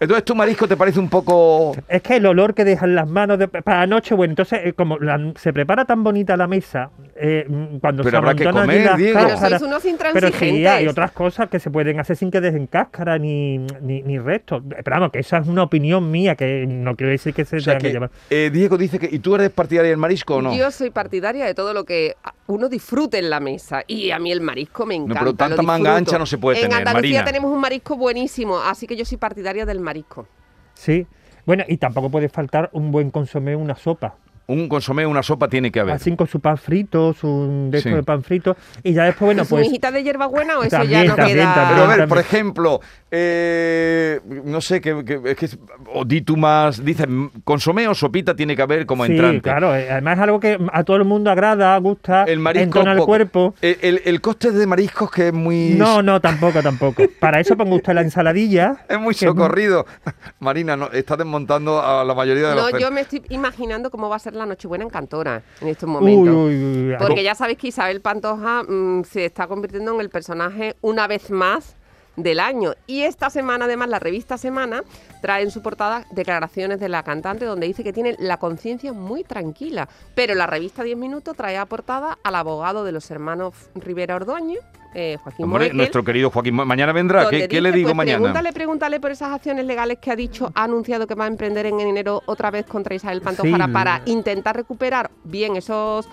Entonces, 0.00 0.24
¿tu 0.24 0.34
marisco 0.34 0.66
te 0.66 0.76
parece 0.76 0.98
un 0.98 1.08
poco...? 1.08 1.74
Es 1.88 2.02
que 2.02 2.16
el 2.16 2.26
olor 2.26 2.52
que 2.52 2.64
dejan 2.64 2.96
las 2.96 3.06
manos 3.08 3.38
de- 3.38 3.46
para 3.46 3.86
Nochebuena, 3.86 4.32
entonces, 4.32 4.60
eh, 4.64 4.72
como 4.72 4.98
se 5.36 5.52
prepara 5.52 5.84
tan 5.84 6.02
bonita 6.02 6.36
la 6.36 6.48
mesa, 6.48 6.90
eh, 7.18 7.46
cuando 7.80 8.02
Pero 8.02 8.10
se 8.10 8.16
habrá 8.16 8.34
que 8.34 8.44
comer, 8.50 8.84
las 8.84 8.96
Diego. 8.96 9.18
Pero 9.20 9.36
sois 9.38 9.62
unos 9.62 9.82
Pero 10.12 10.30
sí, 10.32 10.66
hay 10.66 10.86
otras 10.86 11.12
cosas 11.12 11.48
que 11.48 11.58
se 11.58 11.70
pueden 11.70 11.98
hacer 12.00 12.16
sin 12.16 12.30
que 12.30 12.40
dejen 12.40 12.66
cáscara 12.66 13.18
ni, 13.18 13.58
ni, 13.80 14.02
ni 14.02 14.18
restos. 14.18 14.62
Pero 14.68 14.82
vamos, 14.90 15.10
que 15.12 15.20
esa 15.20 15.38
es 15.38 15.48
una 15.48 15.62
opinión 15.62 16.10
mía, 16.10 16.34
que 16.34 16.66
no 16.66 16.94
quiero 16.96 17.10
decir 17.10 17.32
que 17.34 17.44
se 17.44 17.56
O 17.56 17.60
sea 17.60 17.78
tenga 17.78 17.78
que 17.78 17.86
que, 17.88 17.92
llevar. 17.92 18.10
eh, 18.30 18.50
Diego 18.52 18.76
dice 18.76 18.98
que... 18.98 19.08
¿Y 19.10 19.18
tú 19.20 19.34
eres 19.34 19.50
partidaria 19.50 19.90
del 19.90 19.98
marisco 19.98 20.36
o 20.36 20.42
no? 20.42 20.54
Yo 20.54 20.70
soy 20.70 20.90
partidaria 20.90 21.46
de 21.46 21.54
todo 21.54 21.72
lo 21.72 21.84
que 21.84 22.16
uno 22.46 22.68
disfrute 22.68 23.18
en 23.18 23.30
la 23.30 23.40
mesa. 23.40 23.82
Y 23.86 24.10
a 24.10 24.18
mí 24.18 24.30
el 24.32 24.40
marisco 24.40 24.84
me 24.86 24.94
encanta. 24.94 25.20
pero 25.20 25.30
lo 25.32 25.36
tanta 25.36 25.62
manga 25.62 25.96
ancha 25.96 26.18
no 26.18 26.26
se 26.26 26.38
puede 26.38 26.58
en 26.58 26.64
tener, 26.70 26.78
Andalucía 26.78 27.20
Marina. 27.20 27.24
tenemos 27.24 27.52
un 27.52 27.60
marisco 27.60 27.96
buenísimo, 27.96 28.58
así 28.58 28.86
que 28.86 28.96
yo 28.96 29.04
soy 29.04 29.18
partidaria 29.18 29.64
del 29.64 29.80
marisco. 29.80 30.26
Sí. 30.74 31.06
Bueno, 31.46 31.64
y 31.68 31.76
tampoco 31.76 32.10
puede 32.10 32.28
faltar 32.28 32.70
un 32.72 32.90
buen 32.90 33.10
consomé, 33.10 33.54
una 33.54 33.76
sopa. 33.76 34.16
Un 34.48 34.68
consomé, 34.68 35.04
una 35.06 35.24
sopa 35.24 35.48
tiene 35.48 35.72
que 35.72 35.80
haber. 35.80 35.94
Así 35.96 36.14
con 36.14 36.28
su 36.28 36.38
pan 36.38 36.56
frito, 36.56 37.12
su 37.12 37.68
de, 37.70 37.80
Sí. 37.80 37.90
de 37.90 38.02
pan 38.04 38.22
frito. 38.22 38.56
Y 38.84 38.92
ya 38.92 39.02
después, 39.04 39.26
bueno, 39.26 39.42
¿Y 39.42 39.44
su 39.46 39.50
pues. 39.56 39.66
hijita 39.66 39.90
de 39.90 40.04
hierbabuena 40.04 40.58
o 40.58 40.62
eso 40.62 40.84
ya 40.84 41.02
no 41.04 41.16
también, 41.16 41.38
queda...? 41.38 41.54
también. 41.54 41.68
Pero 41.74 41.82
a 41.84 41.88
ver, 41.88 41.98
también. 41.98 42.08
por 42.08 42.18
ejemplo, 42.18 42.80
eh, 43.10 44.20
no 44.44 44.60
sé, 44.60 44.80
que, 44.80 45.04
que- 45.04 45.20
es 45.24 45.36
que 45.36 45.48
o 45.92 46.04
di 46.04 46.20
tú 46.20 46.36
más, 46.36 46.84
dices, 46.84 47.06
consomé 47.42 47.88
o 47.88 47.94
sopita 47.94 48.36
tiene 48.36 48.54
que 48.54 48.62
haber 48.62 48.86
como 48.86 49.04
sí, 49.04 49.12
entrante. 49.12 49.40
claro. 49.40 49.74
eh, 49.74 49.90
Además 49.90 50.16
es 50.18 50.22
algo 50.22 50.38
que 50.40 50.58
a 50.72 50.84
todo 50.84 50.96
el 50.96 51.04
mundo 51.04 51.30
agrada, 51.30 51.76
gusta, 51.78 52.22
El 52.24 52.38
marisco 52.38 52.64
entona 52.78 52.92
el 52.92 53.00
cuerpo. 53.00 53.54
El, 53.60 53.78
el- 53.82 54.02
el 54.04 54.20
coste 54.20 54.52
de 54.52 54.66
mariscos 54.66 55.10
que 55.10 55.28
es 55.28 55.32
muy 55.34 55.70
No, 55.76 56.02
no, 56.02 56.20
tampoco, 56.20 56.62
tampoco. 56.62 57.02
Para 57.18 57.40
eso 57.40 57.56
ponga 57.56 57.74
usted 57.74 57.94
la 57.94 58.02
ensaladilla. 58.02 58.76
es 58.88 59.00
muy 59.00 59.14
socorrido. 59.14 59.86
Marina, 60.38 60.76
no, 60.76 60.90
está 60.92 61.16
desmontando 61.16 61.80
a 61.82 62.04
la 62.04 62.14
mayoría 62.14 62.50
de 62.50 62.54
No, 62.54 62.70
los 62.70 62.80
yo 62.80 62.90
me 62.92 63.00
estoy 63.00 63.22
imaginando 63.30 63.90
cómo 63.90 64.08
va 64.08 64.16
a 64.16 64.20
ser 64.20 64.35
la 64.36 64.46
Nochebuena 64.46 64.84
en 64.84 64.90
Cantora 64.90 65.42
en 65.60 65.68
estos 65.68 65.88
momentos. 65.88 66.34
uy, 66.34 66.54
uy, 66.54 66.90
uy. 66.90 66.96
Porque 66.98 67.22
ya 67.22 67.34
sabéis 67.34 67.58
que 67.58 67.68
Isabel 67.68 68.00
Pantoja 68.00 68.62
mm, 68.62 69.04
se 69.04 69.24
está 69.24 69.46
convirtiendo 69.46 69.94
en 69.94 70.00
el 70.00 70.10
personaje 70.10 70.76
una 70.80 71.06
vez 71.06 71.30
más 71.30 71.76
del 72.16 72.40
año. 72.40 72.74
Y 72.86 73.02
esta 73.02 73.30
semana, 73.30 73.66
además, 73.66 73.88
la 73.88 73.98
revista 73.98 74.38
Semana 74.38 74.82
trae 75.20 75.42
en 75.42 75.50
su 75.50 75.62
portada 75.62 76.06
declaraciones 76.10 76.80
de 76.80 76.88
la 76.88 77.02
cantante 77.02 77.44
donde 77.44 77.66
dice 77.66 77.84
que 77.84 77.92
tiene 77.92 78.16
la 78.18 78.38
conciencia 78.38 78.92
muy 78.92 79.22
tranquila. 79.22 79.88
Pero 80.14 80.34
la 80.34 80.46
revista 80.46 80.82
10 80.82 80.96
Minutos 80.96 81.36
trae 81.36 81.56
a 81.56 81.66
portada 81.66 82.18
al 82.22 82.34
abogado 82.34 82.84
de 82.84 82.92
los 82.92 83.10
hermanos 83.10 83.54
Rivera 83.74 84.16
Ordóñez, 84.16 84.60
eh, 84.98 85.18
Joaquín 85.22 85.44
Hombre, 85.44 85.58
Morekel, 85.58 85.76
nuestro 85.76 86.02
querido 86.02 86.30
Joaquín, 86.30 86.54
Ma- 86.54 86.64
mañana 86.64 86.92
vendrá. 86.92 87.28
¿Qué, 87.28 87.48
qué 87.48 87.60
le 87.60 87.70
digo 87.70 87.88
pues, 87.88 87.96
mañana? 87.96 88.18
Pregúntale, 88.18 88.52
pregúntale 88.52 88.98
por 89.00 89.10
esas 89.10 89.32
acciones 89.32 89.66
legales 89.66 89.98
que 89.98 90.10
ha 90.10 90.16
dicho, 90.16 90.50
ha 90.54 90.64
anunciado 90.64 91.06
que 91.06 91.14
va 91.14 91.24
a 91.24 91.28
emprender 91.28 91.66
en 91.66 91.78
enero 91.80 92.22
otra 92.26 92.50
vez 92.50 92.64
contra 92.66 92.94
Isabel 92.94 93.20
Pantojara 93.20 93.66
Sí. 93.66 93.72
para 93.72 94.00
intentar 94.06 94.56
recuperar 94.56 95.10
bien 95.24 95.56
esos 95.56 96.08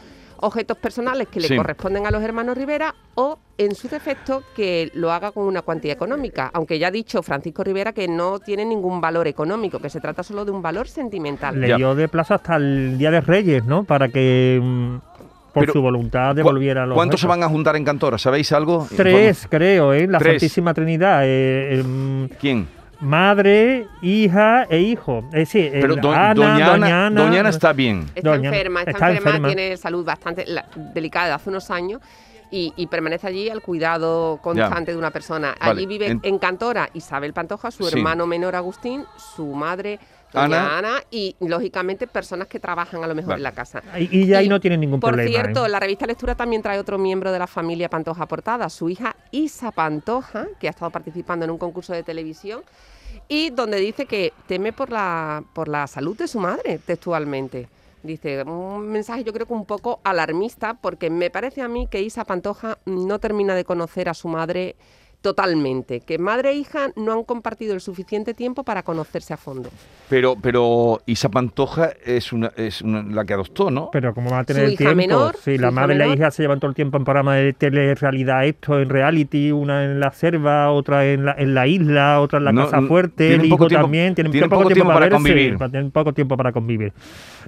objetos 0.46 0.78
personales 0.78 1.30
que 1.30 1.40
le 1.40 1.48
Sí. 1.48 1.56
corresponden 1.56 2.06
a 2.06 2.12
los 2.12 2.22
hermanos 2.22 2.58
Rivera 2.58 2.94
o, 3.16 3.40
en 3.58 3.76
su 3.76 3.88
defecto, 3.88 4.44
que 4.54 4.92
lo 4.94 5.10
haga 5.14 5.32
con 5.32 5.46
una 5.46 5.62
cuantía 5.62 5.94
económica. 5.94 6.52
Aunque 6.54 6.78
ya 6.80 6.88
ha 6.88 6.92
dicho 6.92 7.24
Francisco 7.24 7.64
Rivera 7.64 7.94
que 7.94 8.10
no 8.10 8.40
tiene 8.40 8.66
ningún 8.66 9.00
valor 9.00 9.26
económico, 9.28 9.80
que 9.80 9.90
se 9.90 10.02
trata 10.02 10.22
solo 10.22 10.44
de 10.44 10.52
un 10.52 10.62
valor 10.62 10.90
sentimental. 10.90 11.58
Le 11.62 11.74
dio 11.78 11.96
de 11.96 12.10
plazo 12.10 12.34
hasta 12.34 12.58
el 12.58 12.98
Día 12.98 13.10
de 13.12 13.22
Reyes, 13.22 13.64
¿no? 13.64 13.86
Para 13.86 14.10
que 14.10 14.60
mm, 14.62 14.96
por 15.54 15.62
Pero, 15.64 15.74
su 15.74 15.82
voluntad 15.82 16.30
¿Cu- 16.32 16.36
devolviera 16.36 16.86
los 16.86 16.96
¿Cuántos 16.96 17.20
se 17.22 17.28
van 17.28 17.44
a 17.44 17.48
juntar 17.50 17.76
en 17.76 17.86
Cantora? 17.86 18.18
¿Sabéis 18.18 18.52
algo? 18.52 18.88
Tres, 18.96 19.48
creo, 19.50 19.94
¿eh? 19.94 20.08
La 20.08 20.18
Tres. 20.18 20.34
Santísima 20.42 20.74
Trinidad. 20.74 21.22
eh, 21.24 21.80
em, 21.80 22.28
¿Quién? 22.40 22.68
madre, 23.00 23.86
hija 24.02 24.64
e 24.70 24.80
hijo. 24.80 25.24
Es 25.28 25.50
decir, 25.52 25.70
Pero 25.74 25.96
do- 25.98 26.12
Ana, 26.12 26.34
doña, 26.34 26.54
Ana, 26.56 26.66
doña 26.72 27.06
Ana- 27.08 27.22
doña 27.24 27.40
Ana 27.42 27.50
está 27.50 27.74
bien. 27.74 28.06
Está 28.16 28.32
Doña- 28.32 28.50
enferma, 28.50 28.80
está, 28.82 28.92
está 28.92 29.10
enferma, 29.12 29.30
enferma. 29.38 29.48
tiene 29.50 29.78
salud 29.78 30.06
bastante 30.06 30.46
la- 30.48 30.66
delicada 30.94 31.28
de 31.28 31.32
hace 31.34 31.50
unos 31.50 31.70
años 31.70 32.02
y, 32.50 32.74
y 32.78 32.88
permanece 32.88 33.28
allí 33.28 33.50
al 33.50 33.62
cuidado 33.62 34.40
constante 34.42 34.92
de 34.92 34.98
una 34.98 35.12
persona. 35.12 35.54
Vale, 35.60 35.72
Allí 35.72 35.86
vive 35.86 36.08
en- 36.08 36.20
en, 36.24 36.40
Cantora 36.40 36.90
Isabel 36.94 37.34
Pantoja, 37.34 37.72
su 37.72 37.84
Sí. 37.86 37.96
hermano 37.98 38.26
menor 38.26 38.56
Agustín, 38.56 39.04
su 39.36 39.48
madre 39.54 40.00
Ana, 40.34 41.04
y 41.12 41.36
lógicamente 41.40 42.08
personas 42.08 42.48
que 42.48 42.60
trabajan 42.60 43.04
a 43.04 43.08
lo 43.08 43.16
mejor 43.16 43.32
Vale. 43.32 43.40
en 43.40 43.44
la 43.44 43.52
casa. 43.52 43.82
Y, 43.98 44.26
ya 44.28 44.40
ahí 44.40 44.46
Y, 44.46 44.50
no 44.50 44.60
tiene 44.60 44.78
ningún 44.78 45.00
Por 45.00 45.12
problema. 45.12 45.30
cierto, 45.30 45.66
¿eh? 45.66 45.70
la 45.70 45.80
revista 45.80 46.06
Lectura 46.06 46.36
también 46.36 46.62
trae 46.62 46.80
otro 46.80 46.98
miembro 46.98 47.32
de 47.32 47.40
la 47.40 47.48
familia 47.48 47.90
Pantoja 47.90 48.26
portada, 48.28 48.70
su 48.70 48.90
hija 48.90 49.16
Isa 49.32 49.72
Pantoja, 49.72 50.48
que 50.60 50.68
ha 50.68 50.72
estado 50.72 50.92
participando 50.92 51.46
en 51.46 51.52
un 51.52 51.58
concurso 51.58 51.94
de 51.94 52.04
televisión 52.04 52.62
y 53.28 53.52
donde 53.52 53.78
dice 53.78 54.06
que 54.06 54.34
teme 54.48 54.74
por 54.74 54.92
la, 54.92 55.44
por 55.54 55.68
la 55.68 55.88
salud 55.88 56.18
de 56.18 56.28
su 56.28 56.40
madre, 56.40 56.80
textualmente. 56.80 57.68
Dice, 58.02 58.44
un 58.44 58.90
mensaje 58.90 59.24
yo 59.24 59.32
creo 59.32 59.46
que 59.48 59.54
un 59.54 59.66
poco 59.66 60.02
alarmista, 60.04 60.74
porque 60.74 61.10
me 61.10 61.30
parece 61.30 61.62
a 61.62 61.70
mí 61.70 61.88
que 61.90 62.02
Isa 62.02 62.26
Pantoja 62.26 62.78
no 62.86 63.20
termina 63.20 63.56
de 63.56 63.64
conocer 63.64 64.10
a 64.10 64.14
su 64.14 64.28
madre 64.28 64.76
totalmente, 65.24 66.02
que 66.02 66.20
madre 66.20 66.52
e 66.52 66.56
hija 66.56 66.90
no 66.96 67.14
han 67.14 67.24
compartido 67.24 67.74
el 67.74 67.82
suficiente 67.82 68.36
tiempo 68.36 68.64
para 68.64 68.84
conocerse 68.84 69.34
a 69.34 69.38
fondo. 69.38 69.70
Pero, 70.10 70.36
pero 70.40 71.02
Isa 71.08 71.30
Pantoja 71.30 71.92
es 72.06 72.32
una, 72.34 72.52
es 72.58 72.82
una- 72.84 73.02
la 73.02 73.26
que 73.26 73.34
adoptó, 73.34 73.72
¿no? 73.72 73.90
Pero 73.92 74.14
como 74.14 74.30
va 74.30 74.40
a 74.40 74.44
tener 74.44 74.64
Su 74.64 74.68
el 74.68 74.74
hija 74.74 74.84
tiempo. 74.94 74.96
menor, 74.98 75.36
sí, 75.38 75.56
su 75.56 75.62
la 75.62 75.68
hija 75.70 75.72
madre 75.72 75.96
y 75.96 75.98
la 75.98 76.08
hija 76.08 76.30
se 76.30 76.44
llevan 76.44 76.60
todo 76.60 76.70
el 76.70 76.76
tiempo 76.76 76.98
en 76.98 77.06
programas 77.06 77.38
de 77.38 77.54
telerrealidad, 77.54 78.46
esto 78.46 78.80
en 78.80 78.90
reality, 78.90 79.52
una 79.52 79.86
en 79.86 80.00
la 80.00 80.12
selva, 80.12 80.70
otra 80.72 81.06
en 81.08 81.26
la, 81.26 81.36
en 81.38 81.56
la 81.56 81.66
isla, 81.66 82.20
otra 82.20 82.40
en 82.40 82.46
la 82.46 82.52
No, 82.52 82.66
casa 82.66 82.82
fuerte, 82.84 83.34
el 83.34 83.46
hijo 83.46 83.66
tiempo- 83.68 83.82
también, 83.86 84.14
tienen, 84.14 84.32
tienen 84.34 84.50
poco, 84.50 84.64
poco 84.64 84.74
tiempo 84.74 84.92
para 84.94 85.00
verse, 85.06 85.16
convivir. 85.16 85.58
tienen 85.58 85.90
poco 85.92 86.14
tiempo 86.14 86.38
para 86.38 86.52
convivir. 86.52 86.94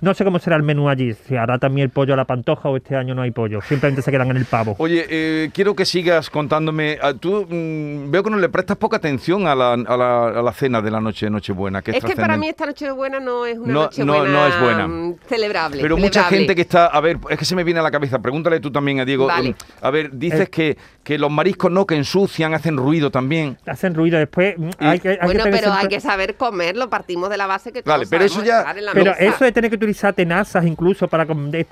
No 0.01 0.13
sé 0.13 0.23
cómo 0.23 0.39
será 0.39 0.55
el 0.55 0.63
menú 0.63 0.89
allí, 0.89 1.13
si 1.13 1.35
hará 1.35 1.57
también 1.57 1.85
el 1.85 1.89
pollo 1.91 2.13
a 2.13 2.17
la 2.17 2.25
pantoja 2.25 2.69
o 2.69 2.77
este 2.77 2.95
año 2.95 3.15
no 3.15 3.21
hay 3.21 3.31
pollo, 3.31 3.61
simplemente 3.61 4.01
se 4.01 4.11
quedan 4.11 4.29
en 4.31 4.37
el 4.37 4.45
pavo. 4.45 4.75
Oye, 4.79 5.05
eh, 5.09 5.49
quiero 5.53 5.75
que 5.75 5.85
sigas 5.85 6.29
contándome. 6.29 6.97
ah, 7.01 7.13
Tú 7.13 7.45
mm, 7.49 8.11
veo 8.11 8.23
que 8.23 8.29
no 8.29 8.37
le 8.37 8.49
prestas 8.49 8.77
poca 8.77 8.97
atención 8.97 9.47
a 9.47 9.55
la, 9.55 9.73
a 9.73 9.97
la, 9.97 10.27
a 10.27 10.41
la 10.41 10.51
cena 10.53 10.81
de 10.81 10.91
la 10.91 10.99
noche 11.01 11.29
Nochebuena. 11.29 11.81
Que 11.81 11.91
es, 11.91 11.97
Es 11.97 12.03
que 12.05 12.15
para 12.15 12.37
mí 12.37 12.47
esta 12.47 12.65
noche 12.65 12.89
buena 12.91 13.19
no 13.19 13.45
es 13.45 13.57
una 13.57 13.73
No- 13.73 13.81
noche 13.83 14.03
no- 14.05 14.13
buena 14.17 14.31
no 14.31 14.47
es 14.47 14.59
buena. 14.59 15.13
celebrable. 15.27 15.81
Pero 15.81 15.97
mucha 15.97 16.11
celebrable. 16.23 16.37
gente 16.37 16.55
que 16.55 16.61
está. 16.61 16.87
A 16.87 16.99
ver, 17.01 17.17
es 17.29 17.37
que 17.39 17.45
se 17.45 17.55
me 17.55 17.63
viene 17.63 17.79
a 17.79 17.83
la 17.83 17.91
cabeza. 17.91 18.19
Pregúntale 18.19 18.59
tú 18.59 18.71
también 18.71 18.99
a 18.99 19.05
Diego. 19.05 19.27
Vale. 19.27 19.51
mm, 19.51 19.55
A 19.81 19.89
ver, 19.91 20.09
dices 20.11 20.41
Eh. 20.41 20.47
que, 20.47 20.77
que 21.03 21.17
los 21.17 21.31
mariscos 21.31 21.71
no, 21.71 21.85
que 21.85 21.95
ensucian, 21.95 22.53
hacen 22.53 22.77
ruido 22.77 23.11
también. 23.11 23.57
Hacen 23.65 23.93
ruido 23.93 24.17
después. 24.19 24.57
mm, 24.57 24.69
hay 24.79 24.99
que, 24.99 25.09
hay 25.09 25.17
que 25.19 25.25
Bueno, 25.25 25.43
tener 25.43 25.59
pero 25.59 25.71
hay 25.73 25.79
siempre- 25.79 25.97
que 25.97 26.01
saber 26.01 26.35
comerlo, 26.35 26.89
partimos 26.89 27.29
de 27.29 27.37
la 27.37 27.47
base 27.47 27.71
que 27.71 27.81
Vale, 27.83 28.05
pero 28.09 28.23
eso 28.25 28.43
ya- 28.43 28.59
estar 28.59 28.77
en 28.77 28.85
la 28.85 28.91
Pero 28.93 29.11
mesa. 29.11 29.23
eso 29.23 29.43
de 29.45 29.51
tener 29.51 29.69
que 29.71 29.77
utilizar 29.85 30.13
tenazas 30.13 30.65
incluso 30.65 31.07
para... 31.07 31.25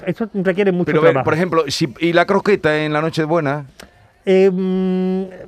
Eso 0.05 0.29
requiere 0.33 0.71
mucho 0.71 0.85
Pero 0.85 1.01
trabajo. 1.01 1.23
por 1.25 1.33
ejemplo, 1.33 1.63
si, 1.67 1.93
y 1.99 2.13
la 2.13 2.25
croqueta 2.25 2.83
en 2.83 2.93
la 2.93 3.01
Nochebuena. 3.01 3.65
Eh, 4.25 4.49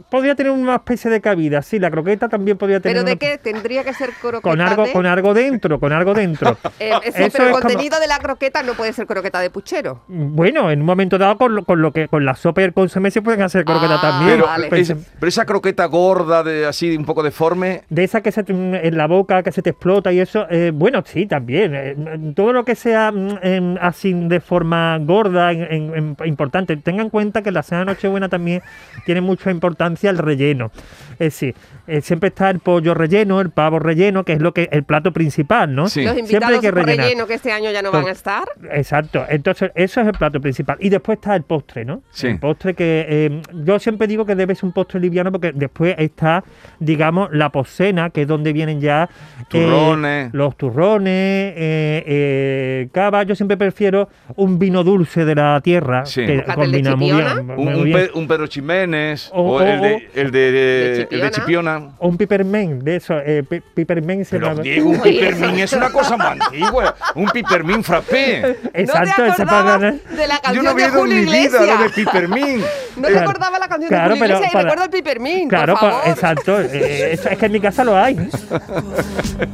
podría 0.09 0.35
tener 0.35 0.51
una 0.51 0.75
especie 0.75 1.09
de 1.09 1.21
cabida, 1.21 1.61
sí, 1.61 1.79
la 1.79 1.89
croqueta 1.91 2.27
también 2.29 2.57
podría 2.57 2.79
tener 2.79 2.95
¿Pero 2.97 3.05
de 3.05 3.11
una- 3.13 3.19
qué? 3.19 3.37
Tendría 3.37 3.83
que 3.83 3.93
ser 3.93 4.09
croqueta 4.21 4.41
con 4.41 4.59
algo, 4.61 4.83
de- 4.85 4.91
con 4.93 5.05
algo 5.05 5.33
dentro, 5.33 5.79
con 5.79 5.91
algo 5.93 6.13
dentro. 6.13 6.57
Eh, 6.79 6.91
sí, 7.03 7.09
Eso 7.09 7.13
pero 7.13 7.23
el 7.25 7.31
es 7.31 7.37
como- 7.37 7.53
contenido 7.61 7.99
de 7.99 8.07
la 8.07 8.17
croqueta 8.19 8.61
no 8.63 8.73
puede 8.73 8.91
ser 8.93 9.07
croqueta 9.07 9.39
de 9.39 9.49
puchero. 9.49 10.01
Bueno, 10.07 10.69
en 10.71 10.81
un 10.81 10.85
momento 10.85 11.17
dado 11.17 11.37
con 11.37 11.55
lo, 11.55 11.63
con 11.63 11.81
lo 11.81 11.91
que 11.93 12.07
con 12.07 12.25
la 12.25 12.35
sopa 12.35 12.61
y 12.61 12.65
el 12.65 12.73
consomé 12.73 13.11
se 13.11 13.21
pueden 13.21 13.41
hacer 13.41 13.63
croquetas 13.65 13.99
Ah, 14.03 14.11
también. 14.11 14.37
Pero, 14.37 14.45
vale. 14.45 14.69
Es- 14.71 14.93
pero 15.19 15.27
esa 15.29 15.45
croqueta 15.45 15.85
gorda, 15.85 16.43
de 16.43 16.65
así, 16.65 16.95
un 16.97 17.05
poco 17.05 17.23
deforme. 17.23 17.83
de 17.89 18.03
esa 18.03 18.21
que 18.21 18.31
se 18.31 18.43
te- 18.43 18.53
en 18.53 18.97
la 18.97 19.07
boca 19.07 19.41
que 19.43 19.51
se 19.51 19.61
te 19.61 19.69
explota 19.71 20.11
y 20.11 20.19
eso, 20.19 20.45
eh, 20.49 20.71
bueno, 20.73 21.01
sí, 21.05 21.25
también. 21.25 21.73
eh, 21.75 21.95
todo 22.35 22.51
lo 22.53 22.65
que 22.65 22.75
sea 22.75 23.11
mm, 23.11 23.39
em, 23.41 23.77
así 23.81 24.13
de 24.13 24.39
forma 24.41 24.97
gorda, 24.99 25.51
en- 25.51 25.63
en- 25.71 25.95
en- 26.19 26.27
importante. 26.27 26.75
Tengan 26.77 27.05
en 27.05 27.09
cuenta 27.09 27.41
que 27.41 27.51
la 27.51 27.63
cena 27.63 27.79
de 27.79 27.85
Nochebuena 27.85 28.27
también 28.29 28.61
tiene 29.05 29.21
mucha 29.21 29.51
importancia 29.51 30.09
el 30.09 30.17
relleno. 30.17 30.71
Es 31.13 31.17
decir, 31.19 31.55
eh, 31.87 32.01
siempre 32.01 32.29
está 32.29 32.49
el 32.49 32.59
pollo 32.59 32.93
relleno, 32.93 33.39
el 33.39 33.49
pavo 33.51 33.79
relleno, 33.79 34.25
que 34.25 34.33
es 34.33 34.41
lo 34.41 34.53
que 34.53 34.67
el 34.71 34.83
plato 34.83 35.13
principal, 35.13 35.73
¿no? 35.73 35.83
Los 35.83 35.93
Siempre 35.93 36.15
hay 36.43 36.59
que 36.59 36.73
por 36.73 36.83
rellenar. 36.85 37.05
relleno 37.05 37.27
que 37.27 37.35
este 37.35 37.51
año 37.53 37.71
ya 37.71 37.81
no 37.81 37.91
van 37.91 38.07
a 38.07 38.11
estar. 38.11 38.43
Exacto, 38.71 39.23
entonces 39.29 39.71
eso 39.75 40.01
es 40.01 40.07
el 40.07 40.13
plato 40.13 40.41
principal. 40.41 40.77
Y 40.81 40.89
después 40.89 41.17
está 41.17 41.35
el 41.35 41.43
postre, 41.43 41.85
¿no? 41.85 42.01
Sí. 42.11 42.27
El 42.27 42.39
postre 42.39 42.73
que 42.73 43.05
eh, 43.07 43.41
yo 43.63 43.79
siempre 43.79 44.07
digo 44.07 44.25
que 44.25 44.35
debe 44.35 44.55
ser 44.55 44.65
un 44.65 44.73
postre 44.73 44.99
liviano 44.99 45.31
porque 45.31 45.51
después 45.53 45.95
está, 45.97 46.43
digamos, 46.79 47.29
la 47.31 47.49
poscena, 47.49 48.09
que 48.09 48.23
es 48.23 48.27
donde 48.27 48.51
vienen 48.51 48.81
ya 48.81 49.07
eh, 49.39 49.45
Turrones. 49.49 50.33
los 50.33 50.57
turrones, 50.57 51.53
eh, 51.55 52.03
eh, 52.05 52.89
cava. 52.91 53.23
Yo 53.23 53.35
siempre 53.35 53.57
prefiero 53.57 54.09
un 54.35 54.59
vino 54.59 54.83
dulce 54.83 55.23
de 55.23 55.35
la 55.35 55.61
tierra, 55.61 56.05
Sí. 56.05 56.25
que 56.25 56.37
¿Bocata 56.37 56.61
de 56.61 56.65
combina 56.65 56.95
muy 56.95 57.11
bien. 57.11 57.27
Un, 57.39 57.55
muy 57.65 57.73
un 57.75 57.83
bien. 57.85 57.97
Pe- 58.11 58.19
un 58.19 58.27
Ximénez 58.55 59.29
o, 59.33 59.55
O- 59.57 59.61
el, 59.61 59.79
o- 59.79 59.83
de, 59.83 60.09
el, 60.15 60.31
de, 60.31 60.51
¿De 60.51 61.07
el 61.11 61.21
de 61.21 61.31
Chipiona. 61.31 61.89
O 61.99 62.07
un 62.07 62.17
pipermén, 62.17 62.79
de 62.83 62.95
eso, 62.95 63.13
eh, 63.19 63.43
pi- 63.47 63.61
pipermén 63.73 64.23
se 64.25 64.39
llama. 64.39 64.61
Diego, 64.61 64.89
un 64.91 64.99
Oye, 65.01 65.11
pipermín 65.11 65.59
es 65.59 65.73
una 65.73 65.89
cosa 65.89 66.15
más 66.17 66.39
antigua. 66.39 66.95
Un 67.15 67.25
pipermín 67.29 67.83
frappé. 67.83 68.57
Exacto, 68.73 69.25
¿No 69.25 69.33
acordabas 69.33 69.65
ganar. 69.65 69.93
de 69.95 70.27
la 70.27 70.35
Yo 70.35 70.41
canción 70.41 70.63
no 70.65 70.73
de 70.73 70.83
había 70.83 70.87
ido 70.87 71.05
en 71.05 71.09
mi 71.09 71.25
vida 71.25 71.59
lo 71.77 71.83
de 71.83 71.89
pipermín. 71.89 72.61
¿No 72.95 73.01
te 73.07 73.11
Claro. 73.13 73.29
acordabas 73.29 73.59
la 73.59 73.67
canción 73.67 73.89
Claro, 73.89 74.13
de 74.15 74.19
Julio 74.19 74.25
pero 74.25 74.35
Iglesias? 74.37 74.53
Y 74.53 74.57
recuerda 74.63 74.83
el 74.85 74.89
pipermín, 74.89 75.49
Claro, 75.49 75.73
por 75.73 75.81
pa- 75.81 75.91
favor. 75.91 76.07
exacto. 76.09 76.61
eh, 76.61 77.09
eso- 77.13 77.29
es 77.29 77.37
que 77.37 77.45
en 77.47 77.51
mi 77.51 77.59
casa 77.59 77.83
lo 77.83 77.97
hay. 77.97 78.17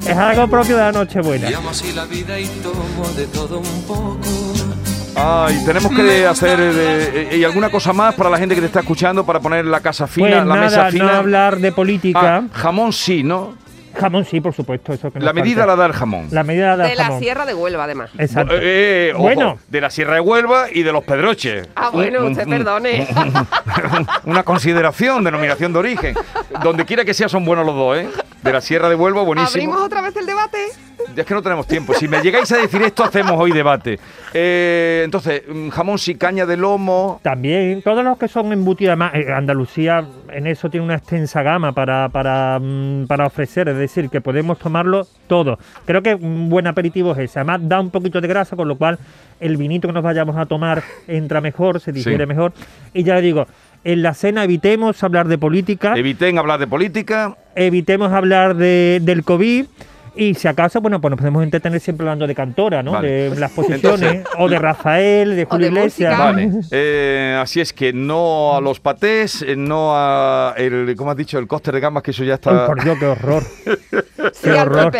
es 0.08 0.16
algo 0.18 0.48
propio 0.48 0.78
de 0.78 0.84
la 0.84 0.92
Nochebuena. 0.92 1.50
Llamo 1.50 1.70
así 1.72 1.92
la 1.94 2.06
vida 2.06 2.40
y 2.40 2.46
tomo 2.62 3.08
de 3.18 3.26
todo 3.28 3.60
un 3.60 3.84
poco. 3.88 4.20
Ay, 5.23 5.63
tenemos 5.65 5.91
que 5.93 6.25
hacer 6.25 6.60
eh, 6.60 7.27
eh, 7.31 7.38
y 7.38 7.43
alguna 7.43 7.69
cosa 7.69 7.93
más 7.93 8.15
para 8.15 8.29
la 8.29 8.38
gente 8.38 8.55
que 8.55 8.62
te 8.62 8.67
está 8.67 8.79
escuchando 8.79 9.23
para 9.25 9.39
poner 9.39 9.65
la 9.65 9.79
casa 9.79 10.07
fina, 10.07 10.27
Pues 10.29 10.38
la 10.39 10.45
nada, 10.55 10.62
mesa 10.62 10.84
no 10.86 10.91
fina. 10.91 11.17
hablar 11.17 11.57
de 11.60 11.71
política. 11.71 12.38
Ah, 12.38 12.43
jamón 12.51 12.91
sí, 12.91 13.21
¿no? 13.23 13.55
Jamón 13.99 14.23
sí, 14.25 14.39
por 14.39 14.53
supuesto. 14.53 14.93
Eso 14.93 15.12
que 15.12 15.19
La 15.19 15.34
medida 15.34 15.65
la 15.65 15.73
falta. 15.73 15.75
da 15.81 15.86
el 15.88 15.93
jamón. 15.93 16.27
La 16.31 16.43
medida 16.43 16.77
del 16.77 16.88
De 16.89 16.95
la 16.95 17.03
jamón. 17.03 17.19
Sierra 17.19 17.45
de 17.45 17.53
Huelva, 17.53 17.84
además. 17.84 18.10
Exacto. 18.17 18.55
Eh, 18.55 18.60
eh, 19.10 19.12
ojo, 19.13 19.23
Bueno. 19.23 19.60
de 19.67 19.81
la 19.81 19.89
Sierra 19.89 20.13
de 20.15 20.21
Huelva 20.21 20.67
y 20.73 20.81
de 20.84 20.91
los 20.93 21.03
Pedroches. 21.03 21.67
Ah, 21.75 21.89
bueno, 21.91 22.21
Un- 22.21 22.31
usted 22.31 22.45
un- 22.45 22.49
perdone. 22.51 23.07
Una 24.23 24.43
consideración, 24.43 25.23
denominación 25.25 25.73
de 25.73 25.79
origen. 25.79 26.15
Donde 26.63 26.86
quiera 26.86 27.03
que 27.05 27.13
sea 27.13 27.27
son 27.29 27.43
buenos 27.45 27.65
los 27.65 27.75
dos, 27.75 27.97
¿eh? 27.97 28.07
De 28.41 28.53
la 28.53 28.62
Sierra 28.62 28.88
de 28.89 28.95
Huelva, 28.95 29.23
buenísimo. 29.23 29.49
¿Abrimos 29.62 29.81
otra 29.86 30.01
vez 30.01 30.15
el 30.15 30.25
debate? 30.25 30.57
Es 31.16 31.26
que 31.26 31.34
no 31.34 31.42
tenemos 31.42 31.68
tiempo. 31.68 31.94
Si 31.94 32.08
me 32.08 32.22
llegáis 32.22 32.52
a 32.52 32.58
decir 32.58 32.82
esto, 32.82 33.04
hacemos 33.04 33.34
hoy 33.38 33.52
debate. 33.52 34.00
Eh, 34.34 35.02
entonces, 35.04 35.44
mm, 35.48 35.70
jamón 35.70 35.98
sí, 36.00 36.16
caña 36.16 36.46
de 36.46 36.56
lomo. 36.58 37.20
También, 37.22 37.82
todos 37.82 38.04
los 38.04 38.18
que 38.18 38.28
son 38.28 38.52
embutidos, 38.54 38.92
además, 38.92 39.14
eh, 39.16 39.32
Andalucía 39.34 40.06
en 40.32 40.48
eso 40.48 40.70
tiene 40.70 40.86
una 40.86 40.96
extensa 40.96 41.44
gama 41.44 41.74
para, 41.74 42.08
para, 42.10 42.60
mm, 42.62 43.08
para 43.08 43.26
ofrecer, 43.26 43.68
es 43.70 43.78
decir, 43.78 44.10
que 44.10 44.22
podemos 44.22 44.58
tomarlo 44.58 45.06
todo. 45.28 45.60
Creo 45.86 46.02
que 46.02 46.16
un 46.16 46.50
buen 46.50 46.68
aperitivo 46.68 47.12
es 47.12 47.20
ese. 47.20 47.40
Además, 47.40 47.62
da 47.68 47.80
un 47.82 47.90
poquito 47.90 48.22
de 48.22 48.28
grasa, 48.28 48.56
con 48.56 48.68
lo 48.68 48.78
cual 48.78 48.98
el 49.40 49.58
vinito 49.58 49.88
que 49.88 49.94
nos 49.94 50.04
vayamos 50.04 50.38
a 50.38 50.46
tomar 50.46 50.82
entra 51.08 51.42
mejor, 51.42 51.80
se 51.82 51.92
digiere 51.92 52.24
Sí. 52.24 52.28
mejor. 52.28 52.54
Y 52.94 53.04
ya 53.04 53.16
le 53.16 53.22
digo, 53.22 53.48
en 53.84 54.02
la 54.04 54.14
cena 54.14 54.44
evitemos 54.44 55.04
hablar 55.04 55.28
de 55.28 55.38
política, 55.38 55.94
Eviten 55.98 56.38
hablar 56.38 56.60
de 56.60 56.68
política. 56.68 57.36
evitemos 57.56 58.12
hablar 58.14 58.56
de, 58.56 59.00
del 59.02 59.24
COVID. 59.24 59.66
Y 60.13 60.34
si 60.34 60.47
acaso, 60.47 60.82
bueno, 60.82 61.00
pues 61.00 61.10
nos 61.12 61.17
podemos 61.19 61.41
entretener 61.43 61.80
siempre 61.80 62.04
hablando 62.06 62.28
de 62.28 62.36
Cantora, 62.36 62.84
¿no? 62.84 62.91
Vale. 62.91 63.30
De 63.30 63.39
las 63.39 63.52
posiciones, 63.52 63.84
Entonces- 64.04 64.24
o 64.38 64.50
de 64.50 64.60
Rafael, 64.60 65.36
de 65.38 65.45
Julio 65.45 65.67
Iglesias. 65.67 66.17
Vale. 66.17 66.50
Eh, 66.71 67.38
así 67.41 67.62
es 67.62 67.71
que 67.71 67.93
no 67.93 68.56
a 68.58 68.62
los 68.62 68.82
patés, 68.82 69.41
eh, 69.41 69.56
no 69.56 69.91
a 69.95 70.54
el, 70.58 70.93
¿cómo 70.97 71.12
has 71.12 71.17
dicho? 71.17 71.39
El 71.39 71.47
coste 71.47 71.71
de 71.71 71.80
gambas, 71.80 72.04
que 72.04 72.12
eso 72.12 72.26
ya 72.26 72.34
Ay, 72.34 72.36
está. 72.36 72.65
por 72.65 72.84
Dios, 72.84 72.97
qué 73.00 73.06
horror. 73.06 73.43
Sí, 74.34 74.41
Qué 74.43 74.52
al 74.52 74.67
horror. 74.67 74.91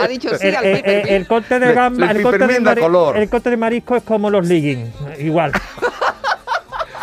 Ha 0.00 0.06
dicho 0.06 0.28
sí 0.36 0.46
el, 0.48 0.54
al 0.56 0.64
el- 0.66 0.76
pipermín. 0.76 1.06
el- 1.08 1.14
el 1.14 1.26
corte 1.26 1.58
de 1.58 1.66
Le- 1.66 1.72
gamba, 1.72 2.10
el 2.10 2.16
el, 2.18 2.22
corte 2.22 2.46
de 2.46 2.76
color. 2.76 3.16
el 3.16 3.28
de 3.30 3.56
marisco 3.56 3.96
es 3.96 4.02
como 4.02 4.28
los 4.30 4.46
leggings, 4.46 4.90
igual. 5.18 5.52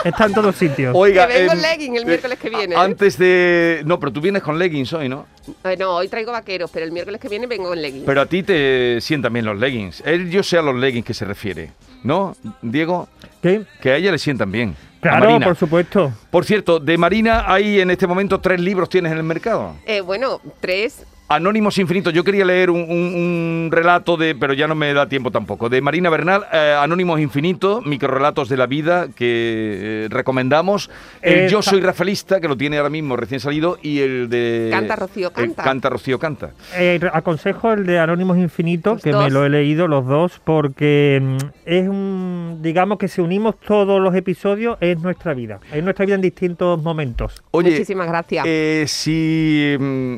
Está 0.04 0.26
en 0.26 0.34
todos 0.34 0.56
sitios. 0.56 0.94
Oiga, 0.96 1.28
Que 1.28 1.40
vengo 1.40 1.54
en 1.54 1.58
em, 1.58 1.64
legging 1.64 1.96
el 1.96 2.04
eh, 2.04 2.06
miércoles 2.06 2.40
que 2.40 2.50
viene, 2.50 2.76
¿eh? 2.76 2.78
Antes 2.78 3.18
de. 3.18 3.82
No, 3.86 4.00
pero 4.00 4.12
tú 4.12 4.22
vienes 4.22 4.42
con 4.44 4.58
leggings 4.58 4.94
hoy, 4.94 5.10
¿no? 5.10 5.26
Eh, 5.64 5.76
no, 5.78 5.96
hoy 5.96 6.08
traigo 6.08 6.32
vaqueros, 6.32 6.70
pero 6.72 6.86
el 6.86 6.92
miércoles 6.92 7.20
que 7.22 7.30
viene 7.30 7.48
vengo 7.48 7.74
en 7.74 7.82
leggings. 7.82 8.06
Pero 8.06 8.22
a 8.22 8.26
ti 8.26 8.44
te 8.44 9.00
sientan 9.02 9.34
bien 9.34 9.46
los 9.46 9.58
leggings. 9.60 10.02
Él, 10.06 10.30
yo 10.30 10.44
sé 10.44 10.58
a 10.58 10.62
los 10.62 10.76
leggings 10.76 11.06
que 11.06 11.14
se 11.14 11.26
refiere, 11.26 11.72
¿no? 12.04 12.36
Diego, 12.62 13.08
¿Qué? 13.42 13.64
que 13.82 13.92
a 13.92 13.96
ella 13.98 14.12
le 14.12 14.18
sientan 14.18 14.52
bien. 14.52 14.76
a 14.98 15.02
Claro, 15.02 15.26
Marina. 15.26 15.46
por 15.46 15.56
supuesto. 15.56 16.12
Por 16.30 16.46
cierto, 16.46 16.80
de 16.80 16.98
Marina 16.98 17.46
hay 17.52 17.80
en 17.80 17.92
este 17.92 18.08
momento 18.08 18.40
tres 18.40 18.60
libros 18.60 18.90
tienes 18.90 19.12
en 19.12 19.18
el 19.18 19.24
mercado. 19.24 19.76
Eh, 19.86 20.02
bueno, 20.02 20.42
tres. 20.60 21.06
Anónimos 21.30 21.78
Infinitos. 21.78 22.14
Yo 22.14 22.24
quería 22.24 22.46
leer 22.46 22.70
un, 22.70 22.82
un- 22.82 22.88
un 22.88 23.70
relato 23.72 24.16
de, 24.16 24.34
pero 24.34 24.54
ya 24.54 24.66
no 24.68 24.76
me 24.76 24.94
da 24.94 25.10
tiempo 25.10 25.30
tampoco, 25.30 25.68
de 25.68 25.82
Marina 25.82 26.10
Bernal, 26.10 26.46
eh, 26.54 26.76
Anónimos 26.80 27.20
Infinitos, 27.20 27.86
microrelatos 27.86 28.48
de 28.48 28.56
la 28.56 28.66
vida 28.66 29.08
que 29.14 30.06
eh, 30.06 30.08
recomendamos. 30.10 30.90
El 31.22 31.34
Eh, 31.40 31.48
Yo 31.50 31.62
soy 31.62 31.82
Rafaelista, 31.82 32.40
que 32.40 32.48
lo 32.48 32.56
tiene 32.56 32.78
ahora 32.78 32.90
mismo 32.90 33.18
recién 33.18 33.42
salido, 33.42 33.78
y 33.82 34.00
el 34.00 34.30
de 34.30 34.70
Canta, 34.72 34.96
Rocío, 34.96 35.32
canta. 35.34 35.64
Canta 35.64 35.90
Rocío 35.90 36.18
Canta. 36.18 36.52
Eh, 36.78 37.00
aconsejo 37.12 37.74
el 37.74 37.86
de 37.86 38.00
Anónimos 38.00 38.38
Infinitos, 38.38 39.02
que 39.04 39.12
dos. 39.12 39.26
me 39.26 39.30
lo 39.30 39.46
he 39.46 39.50
leído 39.50 39.88
los 39.90 40.06
dos, 40.06 40.40
porque 40.44 41.20
mm, 41.22 41.38
es 41.66 41.90
un, 41.90 42.60
digamos 42.62 42.98
que 43.00 43.10
si 43.10 43.20
unimos 43.20 43.60
todos 43.60 44.02
los 44.02 44.16
episodios, 44.16 44.78
es 44.80 44.98
nuestra 45.02 45.34
vida. 45.34 45.60
Es 45.74 45.84
nuestra 45.84 46.06
vida 46.06 46.16
en 46.16 46.22
distintos 46.22 46.82
momentos. 46.82 47.44
Oye, 47.52 47.72
Muchísimas 47.72 48.08
gracias. 48.08 48.46
eh, 48.48 48.86
si 48.88 49.76
mm, 49.78 50.16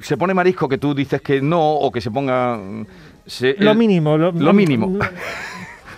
se 0.00 0.16
pone 0.16 0.34
marisco 0.34 0.68
que 0.68 0.78
tú 0.78 0.94
dices 0.94 1.20
que 1.22 1.40
no, 1.40 1.60
o 1.74 1.90
que 1.90 2.00
se 2.00 2.10
ponga... 2.10 2.56
mm, 2.56 2.86
se- 3.26 3.56
Lo 3.58 3.72
el- 3.72 3.78
mínimo. 3.78 4.16
Lo, 4.18 4.32
Lo 4.32 4.52
mínimo. 4.52 4.98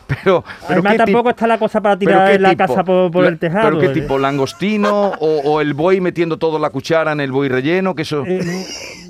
Pero, 0.07 0.45
pero 0.45 0.81
Además, 0.81 0.93
¿qué 0.93 0.99
tampoco 0.99 1.31
está 1.31 1.47
la 1.47 1.57
cosa 1.59 1.81
para 1.81 1.97
¿Pero 1.99 2.11
tirar 2.11 2.38
la 2.41 2.51
tipo? 2.51 2.67
casa 2.67 2.85
por, 2.85 3.11
por 3.11 3.23
La- 3.23 3.31
el 3.31 3.38
tejado. 3.38 3.65
¿Pero 3.71 3.79
qué 3.81 3.87
eh. 3.87 4.03
tipo? 4.03 4.19
¿Langostino 4.19 5.12
o, 5.19 5.41
o 5.45 5.61
el 5.62 5.73
buey 5.73 6.03
metiendo 6.03 6.37
toda 6.37 6.59
la 6.59 6.69
cuchara 6.69 7.12
en 7.12 7.21
el 7.21 7.33
buey 7.33 7.49
relleno? 7.49 7.95
Que 7.95 8.03
eso... 8.03 8.23
Eh, 8.27 8.41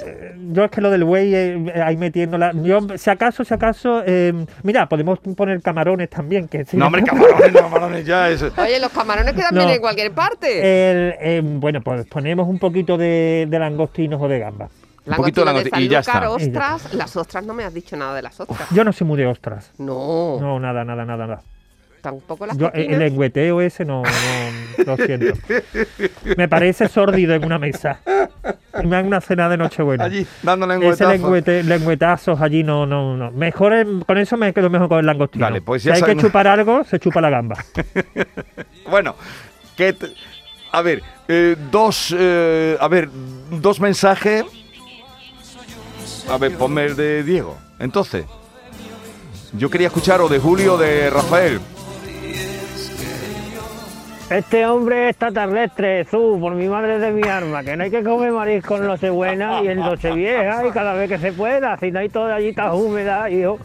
eh, 0.07 0.35
yo 0.53 0.63
es 0.65 0.71
que 0.71 0.81
lo 0.81 0.91
del 0.91 1.03
buey 1.03 1.35
eh, 1.35 1.73
ahí 1.85 1.97
metiéndola. 1.97 2.53
Yo, 2.63 2.79
si 2.97 3.11
acaso, 3.11 3.45
si 3.45 3.53
acaso, 3.53 4.03
eh, 4.07 4.33
mira, 4.63 4.89
podemos 4.89 5.19
poner 5.19 5.61
camarones 5.61 6.09
también. 6.09 6.47
Que 6.47 6.65
sí. 6.65 6.77
no, 6.77 6.87
hombre, 6.87 7.03
camarones, 7.07 7.53
no, 7.53 7.61
camarones 7.63 8.07
ya. 8.07 8.31
Es... 8.31 8.41
Oye, 8.57 8.79
los 8.79 8.93
camarones 8.93 9.33
quedan 9.35 9.55
No. 9.55 9.61
bien 9.63 9.71
en 9.75 9.81
cualquier 9.81 10.13
parte. 10.13 10.59
El, 10.61 11.15
eh, 11.21 11.41
bueno, 11.43 11.81
pues 11.81 12.07
ponemos 12.07 12.47
un 12.47 12.61
poquito 12.61 12.97
de, 12.97 13.49
de 13.51 13.59
langostinos 13.59 14.21
o 14.23 14.29
de 14.29 14.39
gambas. 14.39 14.71
Un 15.07 15.15
poquito 15.17 15.41
de 15.41 15.47
Langostinos 15.47 15.79
langosti- 15.81 15.85
y 15.85 15.89
ya 15.89 15.99
está. 16.01 16.31
Ostras. 16.31 16.95
Las 16.95 17.17
ostras, 17.17 17.45
no 17.45 17.55
me 17.55 17.65
has 17.65 17.75
dicho 17.75 17.97
nada 17.97 18.15
de 18.15 18.23
las 18.23 18.39
ostras. 18.41 18.69
Yo 18.71 18.85
no 18.85 18.93
soy 18.93 19.07
muy 19.07 19.19
de 19.19 19.27
ostras. 19.27 19.71
No, 19.79 20.39
No, 20.41 20.61
nada, 20.61 20.85
nada, 20.85 21.05
nada, 21.05 21.27
nada. 21.27 21.43
tampoco 22.01 22.47
las 22.47 22.57
Yo, 22.57 22.67
eh, 22.75 22.87
el 22.91 22.99
lengüeteo 22.99 23.61
ese 23.61 23.85
no, 23.85 24.03
no, 24.03 24.85
lo 24.85 24.97
siento. 24.97 25.35
Me 26.37 26.49
parece 26.49 26.89
sórdido 26.89 27.35
en 27.35 27.45
una 27.45 27.59
mesa. 27.59 28.01
Y 28.83 28.87
me 28.87 28.97
dan 28.97 29.07
una 29.07 29.21
cena 29.21 29.49
de 29.49 29.57
Nochebuena. 29.57 30.05
Allí, 30.05 30.27
dándole 30.43 30.75
en 30.75 30.83
Ese 30.83 31.07
lengüete, 31.07 31.63
lengüetazos 31.63 32.41
allí 32.41 32.65
no, 32.65 32.87
no, 32.87 33.17
no. 33.17 33.31
Mejor 33.31 33.73
el- 33.73 34.05
con 34.05 34.19
eso 34.19 34.37
me 34.37 34.53
quedo 34.53 34.69
mejor 34.71 34.89
con 34.89 34.99
el 34.99 35.07
langostino. 35.07 35.45
Vale, 35.47 35.63
pues 35.63 35.83
si 35.83 35.89
ya 35.91 35.95
hay 35.95 36.03
que 36.03 36.17
chupar 36.17 36.47
algo, 36.49 36.83
se 36.85 36.99
chupa 36.99 37.21
la 37.21 37.31
gamba. 37.31 37.57
Bueno, 38.91 39.15
que 39.77 39.93
te- 39.93 40.13
a 40.73 40.83
ver, 40.83 41.03
eh, 41.29 41.57
dos, 41.71 42.15
eh, 42.19 42.77
a 42.81 42.89
ver, 42.89 43.09
dos 43.51 43.81
mensajes. 43.81 44.45
A 46.29 46.39
ver, 46.39 46.57
ponme 46.57 46.85
el 46.85 46.97
de 46.97 47.23
Diego. 47.23 47.57
Entonces, 47.79 48.27
yo 49.53 49.69
quería 49.71 49.89
escuchar 49.89 50.21
o 50.21 50.29
de 50.29 50.39
Julio 50.39 50.75
o 50.75 50.79
de 50.79 51.11
Rafael. 51.11 51.61
Este 54.31 54.65
hombre 54.65 55.05
es 55.05 55.11
extraterrestre, 55.11 56.05
Jesús, 56.05 56.41
por 56.41 56.55
mi 56.55 56.67
madre 56.67 56.99
de 56.99 57.11
mi 57.11 57.29
arma, 57.29 57.63
que 57.63 57.77
no 57.77 57.85
hay 57.85 57.91
que 57.91 58.03
comer 58.03 58.33
marisco 58.33 58.79
en 58.79 58.87
Nochebuena 58.87 59.63
y 59.63 59.69
en 59.69 59.81
Nochevieja 59.81 60.67
y 60.67 60.71
cada 60.71 60.95
vez 60.95 61.11
que 61.11 61.19
se 61.19 61.33
pueda, 61.33 61.77
si 61.77 61.91
no 61.91 61.99
hay 61.99 62.09
toda 62.09 62.37
allí 62.37 62.49
está 62.49 62.73
húmeda, 62.73 63.29
hijo, 63.29 63.59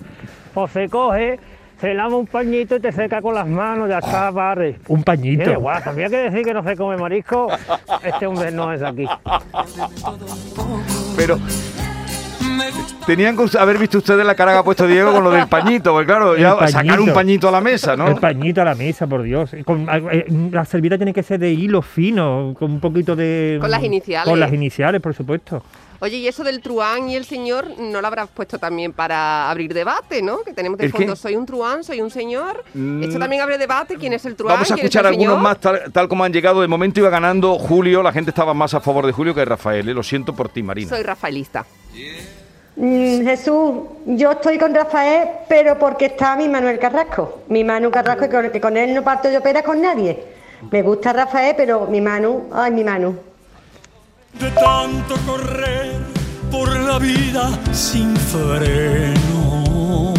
pues 0.53 0.71
se 0.73 0.89
coge, 0.89 1.39
se 1.79 1.93
lava 1.93 2.17
un 2.17 2.27
pañito 2.27 2.75
y 2.75 2.79
te 2.81 2.91
seca 2.91 3.21
con 3.21 3.35
las 3.35 3.47
manos, 3.47 3.87
ya 3.87 3.99
está, 3.99 4.29
barre. 4.31 4.77
Un 4.89 5.03
pañito. 5.03 5.57
Guasa, 5.57 5.85
¿sabía 5.85 6.09
que 6.09 6.17
decir 6.17 6.43
que 6.43 6.53
no 6.53 6.61
se 6.63 6.75
come 6.75 6.97
marisco? 6.97 7.47
Este 8.03 8.27
hombre 8.27 8.51
no 8.51 8.73
es 8.73 8.81
aquí. 8.81 9.07
Pero, 11.15 11.39
Tenían 13.05 13.37
que 13.37 13.57
haber 13.57 13.77
visto 13.77 13.97
ustedes 13.99 14.25
la 14.25 14.35
cara 14.35 14.51
que 14.53 14.57
ha 14.59 14.63
puesto 14.63 14.85
Diego 14.85 15.11
con 15.13 15.23
lo 15.23 15.31
del 15.31 15.47
pañito, 15.47 15.91
porque 15.91 16.07
claro, 16.07 16.35
El 16.35 16.41
ya 16.41 16.67
sacar 16.67 16.99
un 16.99 17.13
pañito. 17.13 17.47
a 17.47 17.51
la 17.51 17.61
mesa, 17.61 17.95
¿no? 17.95 18.07
El 18.07 18.15
pañito 18.15 18.61
a 18.61 18.65
la 18.65 18.75
mesa, 18.75 19.07
por 19.07 19.23
Dios. 19.23 19.51
Con- 19.65 19.87
eh, 20.11 20.25
la 20.51 20.65
servilleta 20.65 20.97
tiene 20.97 21.13
que 21.13 21.23
ser 21.23 21.39
de 21.39 21.51
hilo 21.51 21.81
fino, 21.81 22.53
con 22.57 22.71
un 22.71 22.79
poquito 22.79 23.15
de... 23.15 23.57
Con 23.61 23.71
las 23.71 23.83
iniciales. 23.83 24.29
Con 24.29 24.39
las 24.39 24.51
iniciales, 24.53 25.01
por 25.01 25.13
supuesto. 25.13 25.63
Oye, 25.99 26.17
y 26.17 26.27
eso 26.27 26.43
del 26.43 26.61
truán 26.61 27.09
y 27.09 27.15
el 27.15 27.25
señor, 27.25 27.65
¿no 27.79 28.01
lo 28.01 28.07
habrás 28.07 28.29
puesto 28.29 28.59
también 28.59 28.93
para 28.93 29.49
abrir 29.49 29.73
debate, 29.73 30.21
no? 30.21 30.41
Que 30.43 30.53
tenemos 30.53 30.77
de 30.77 30.85
¿El 30.85 30.91
fondo, 30.91 31.13
qué? 31.13 31.19
soy 31.19 31.35
un 31.35 31.45
truán, 31.47 31.83
soy 31.83 32.01
un 32.01 32.11
señor. 32.11 32.63
Mm. 32.75 33.01
Esto 33.01 33.17
también 33.17 33.41
abre 33.41 33.57
debate, 33.57 33.95
¿quién 33.95 34.13
es 34.13 34.23
el 34.25 34.35
truán? 34.35 34.55
Vamos 34.57 34.69
a 34.69 34.75
quién 34.75 34.85
es 34.85 34.93
escuchar 34.93 35.05
el 35.07 35.13
algunos 35.13 35.33
señor? 35.37 35.43
más 35.43 35.59
tal, 35.59 35.91
tal 35.91 36.07
como 36.07 36.23
han 36.23 36.31
llegado. 36.31 36.61
De 36.61 36.67
momento 36.67 36.99
iba 36.99 37.09
ganando 37.09 37.57
Julio, 37.57 38.03
la 38.03 38.11
gente 38.11 38.29
estaba 38.29 38.53
más 38.53 38.75
a 38.75 38.79
favor 38.79 39.07
de 39.07 39.11
Julio 39.11 39.33
que 39.33 39.39
de 39.39 39.45
Rafael. 39.45 39.89
¿eh? 39.89 39.93
Lo 39.95 40.03
siento 40.03 40.35
por 40.35 40.49
ti, 40.49 40.61
Marina. 40.61 40.87
Soy 40.87 41.01
rafaelista. 41.01 41.65
Mm, 41.95 42.46
Jesús, 42.79 43.71
yo 44.05 44.31
estoy 44.33 44.59
con 44.59 44.73
Rafael, 44.75 45.29
pero 45.49 45.79
porque 45.79 46.05
está 46.05 46.35
mi 46.35 46.47
Manuel 46.47 46.77
Carrasco. 46.77 47.39
Mi 47.49 47.63
Manu 47.63 47.89
Carrasco, 47.89 48.21
que 48.21 48.29
con, 48.29 48.49
que 48.51 48.61
con 48.61 48.77
él 48.77 48.93
no 48.93 49.03
parto 49.03 49.31
yo 49.31 49.41
pera 49.41 49.63
con 49.63 49.81
nadie. 49.81 50.19
Me 50.71 50.83
gusta 50.83 51.11
Rafael, 51.11 51.55
pero 51.57 51.87
mi 51.87 52.01
Manu, 52.01 52.49
ay, 52.53 52.71
mi 52.71 52.83
Manu. 52.83 53.15
de 54.39 54.49
tanto 54.51 55.15
correr 55.25 55.93
por 56.51 56.69
la 56.81 56.99
vida 56.99 57.49
sin 57.71 58.15
freno. 58.15 60.13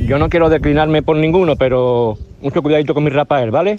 Yo 0.00 0.18
no 0.18 0.28
quiero 0.28 0.48
declinarme 0.48 1.02
por 1.02 1.16
ninguno, 1.16 1.54
pero 1.56 2.16
mucho 2.40 2.62
cuidadito 2.62 2.94
con 2.94 3.04
mi 3.04 3.10
Rafael, 3.10 3.50
¿vale? 3.52 3.78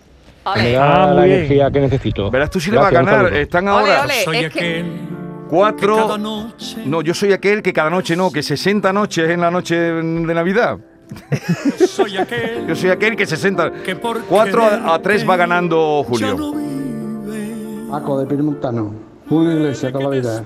Me 0.55 0.71
da 0.71 1.03
Ah, 1.09 1.13
la 1.13 1.23
bien. 1.23 1.37
energía 1.39 1.69
que 1.71 1.81
necesito. 1.81 2.31
Verás 2.31 2.49
tú 2.49 2.59
si 2.61 2.71
le 2.71 2.77
va 2.77 2.87
a 2.87 2.91
ganar. 2.91 3.33
Están 3.33 3.67
ahora 3.67 4.03
ole, 4.03 4.13
Soy 4.23 4.37
es 4.45 4.53
que- 4.53 4.85
cuatro. 5.49 6.17
No, 6.85 7.01
yo 7.01 7.13
soy 7.13 7.33
aquel 7.33 7.61
que 7.61 7.73
cada 7.73 7.89
noche 7.89 8.15
no, 8.15 8.31
que 8.31 8.43
60 8.43 8.91
noches 8.93 9.29
en 9.29 9.41
la 9.41 9.51
noche 9.51 9.75
de 9.75 10.33
Navidad. 10.33 10.77
soy 11.87 12.17
aquel 12.17 12.67
Yo 12.67 12.75
soy 12.75 12.89
aquel 12.89 13.15
que 13.15 13.25
60. 13.25 13.71
que 13.83 13.95
por 13.95 14.23
4 14.23 14.61
a, 14.61 14.95
a 14.95 15.01
3 15.01 15.29
va 15.29 15.37
ganando 15.37 16.03
Julio. 16.07 16.53
Paco 17.89 18.19
de 18.19 18.25
Pirmontano. 18.25 18.93
Julio 19.29 19.53
Iglesias 19.53 19.91
toda 19.91 20.03
la 20.05 20.09
vida. 20.09 20.45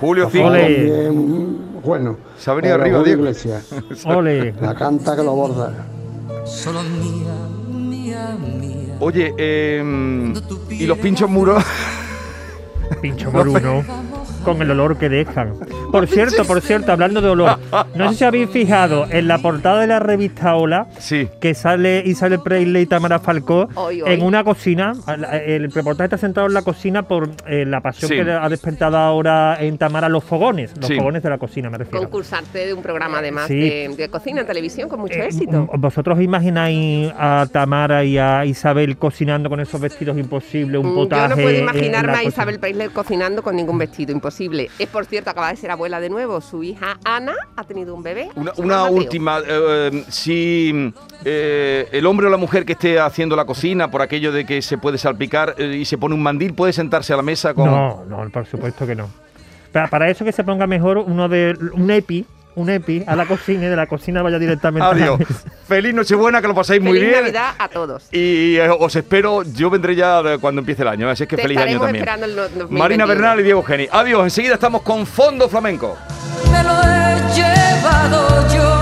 Julio 0.00 0.26
Ole. 0.26 0.30
5. 0.32 0.50
Bien, 0.50 1.58
bueno. 1.84 2.16
Se 2.36 2.50
ha 2.50 2.54
venido 2.54 2.74
Pero 2.74 2.82
arriba, 2.82 2.98
Julio 2.98 3.14
Diego. 3.14 3.22
Iglesias. 3.22 3.72
Ole. 4.04 4.52
La 4.60 4.74
canta 4.74 5.14
que 5.14 5.22
lo 5.22 5.32
borda. 5.34 5.86
Solo 6.44 6.82
mía, 6.82 7.32
mía, 7.68 8.36
mía. 8.40 8.96
Oye, 8.98 9.32
eh, 9.38 10.32
y 10.70 10.86
los 10.86 10.98
pinchos 10.98 11.30
muros. 11.30 11.62
Pincho 13.00 13.30
por 13.30 13.48
uno. 13.48 13.84
Con 14.44 14.60
el 14.60 14.70
olor 14.72 14.98
que 14.98 15.08
dejan. 15.08 15.54
Por 15.92 16.06
cierto, 16.08 16.44
por 16.44 16.60
cierto, 16.60 16.90
hablando 16.92 17.20
de 17.20 17.28
olor, 17.28 17.58
no 17.94 18.10
sé 18.10 18.18
si 18.18 18.24
habéis 18.24 18.50
fijado 18.50 19.06
en 19.10 19.28
la 19.28 19.38
portada 19.38 19.80
de 19.80 19.86
la 19.86 20.00
revista 20.00 20.56
Hola 20.56 20.88
Sí. 20.98 21.28
que 21.40 21.54
sale 21.54 22.02
Isabel 22.04 22.40
Presley 22.42 22.82
y 22.82 22.86
Tamara 22.86 23.18
Falcó 23.20 23.68
Hoy, 23.76 24.02
hoy. 24.02 24.12
en 24.12 24.22
una 24.22 24.42
cocina. 24.42 24.94
El 25.46 25.70
reportaje 25.70 26.04
está 26.06 26.18
centrado 26.18 26.48
en 26.48 26.54
la 26.54 26.62
cocina 26.62 27.02
por 27.04 27.30
eh, 27.46 27.64
la 27.66 27.80
pasión 27.80 28.08
Sí. 28.10 28.16
que 28.16 28.30
ha 28.32 28.48
despertado 28.48 28.96
ahora 28.96 29.56
en 29.60 29.78
Tamara 29.78 30.08
los 30.08 30.24
fogones. 30.24 30.72
Los 30.76 30.86
Sí. 30.88 30.96
fogones 30.96 31.22
de 31.22 31.30
la 31.30 31.38
cocina, 31.38 31.70
me 31.70 31.78
refiero. 31.78 32.00
Concursarte 32.00 32.66
de 32.66 32.74
un 32.74 32.82
programa 32.82 33.18
además 33.18 33.46
Sí. 33.46 33.60
de, 33.60 33.94
de 33.96 34.08
cocina 34.08 34.40
en 34.40 34.46
televisión 34.46 34.88
con 34.88 35.00
mucho 35.00 35.14
Eh, 35.20 35.26
éxito. 35.26 35.68
¿Vosotros 35.78 36.18
os 36.18 36.24
imagináis 36.24 37.12
a 37.16 37.46
Tamara 37.52 38.02
y 38.04 38.18
a 38.18 38.44
Isabel 38.44 38.96
cocinando 38.96 39.48
con 39.48 39.60
esos 39.60 39.80
vestidos 39.80 40.18
imposibles, 40.18 40.80
un 40.80 40.92
Mm, 40.92 40.94
potaje? 40.94 41.22
Yo 41.22 41.28
no 41.28 41.42
puedo 41.42 41.58
imaginarme 41.58 42.12
a? 42.18 42.24
Isabel 42.24 42.58
Preisler 42.58 42.90
cocinando 42.90 43.42
con 43.42 43.54
ningún 43.54 43.78
vestido, 43.78 44.10
imposible. 44.12 44.31
Es 44.78 44.88
por 44.88 45.06
cierto, 45.06 45.30
acaba 45.30 45.50
de 45.50 45.56
ser 45.56 45.70
abuela 45.70 46.00
de 46.00 46.10
nuevo. 46.10 46.40
Su 46.40 46.62
hija 46.62 46.98
Ana 47.04 47.34
ha 47.56 47.64
tenido 47.64 47.94
un 47.94 48.02
bebé. 48.02 48.30
Una, 48.56 48.84
última, 48.84 49.40
eh, 49.46 50.04
si 50.08 50.92
eh, 51.24 51.88
el 51.92 52.06
hombre 52.06 52.26
o 52.26 52.30
la 52.30 52.36
mujer 52.36 52.64
que 52.64 52.72
esté 52.72 52.98
haciendo 52.98 53.36
la 53.36 53.44
cocina 53.44 53.90
por 53.90 54.02
aquello 54.02 54.32
de 54.32 54.44
que 54.44 54.62
se 54.62 54.78
puede 54.78 54.98
salpicar 54.98 55.54
eh, 55.58 55.76
y 55.76 55.84
se 55.84 55.98
pone 55.98 56.14
un 56.14 56.22
mandil, 56.22 56.54
puede 56.54 56.72
sentarse 56.72 57.12
a 57.12 57.16
la 57.16 57.22
mesa 57.22 57.54
con... 57.54 57.66
No, 57.66 58.04
no, 58.06 58.28
por 58.30 58.46
supuesto 58.46 58.86
que 58.86 58.94
no. 58.94 59.08
Para, 59.72 59.88
para 59.88 60.10
eso 60.10 60.24
que 60.24 60.32
se 60.32 60.44
ponga 60.44 60.66
mejor 60.66 60.98
uno 60.98 61.28
de 61.28 61.56
un 61.72 61.90
EPI, 61.90 62.26
un 62.54 62.68
EPI 62.70 63.04
a 63.06 63.16
la 63.16 63.26
cocina 63.26 63.64
y 63.66 63.68
de 63.68 63.76
la 63.76 63.86
cocina 63.86 64.22
vaya 64.22 64.38
directamente 64.38 64.84
a 64.86 64.94
la 64.94 65.04
Adiós. 65.04 65.18
mesa. 65.20 65.32
Feliz 65.66 65.94
Nochebuena, 65.94 66.40
que 66.42 66.48
lo 66.48 66.54
paséis 66.54 66.82
muy 66.82 66.92
Feliz 66.98 67.08
bien. 67.10 67.20
Navidad 67.24 67.54
a 67.58 67.68
todos. 67.68 68.08
Y 68.12 68.56
eh, 68.56 68.68
os 68.70 68.94
espero, 68.96 69.42
yo 69.42 69.70
vendré 69.70 69.94
ya 69.96 70.22
cuando 70.40 70.60
empiece 70.60 70.82
el 70.82 70.88
año, 70.88 71.08
así 71.08 71.22
es 71.22 71.28
que 71.28 71.36
Te 71.36 71.42
feliz 71.42 71.58
año 71.58 71.78
también. 71.80 71.96
esperando 71.96 72.26
el 72.26 72.36
no- 72.36 72.42
2021. 72.42 72.78
Marina 72.78 73.06
Bernal 73.06 73.40
y 73.40 73.42
Diego 73.42 73.62
Geni. 73.62 73.88
Adiós, 73.90 74.24
enseguida 74.24 74.54
estamos 74.54 74.82
con 74.82 75.06
Fondo 75.06 75.48
Flamenco. 75.48 75.96
Me 76.50 76.62
lo 76.62 76.70
he 76.82 77.34
llevado 77.34 78.48
yo, 78.54 78.81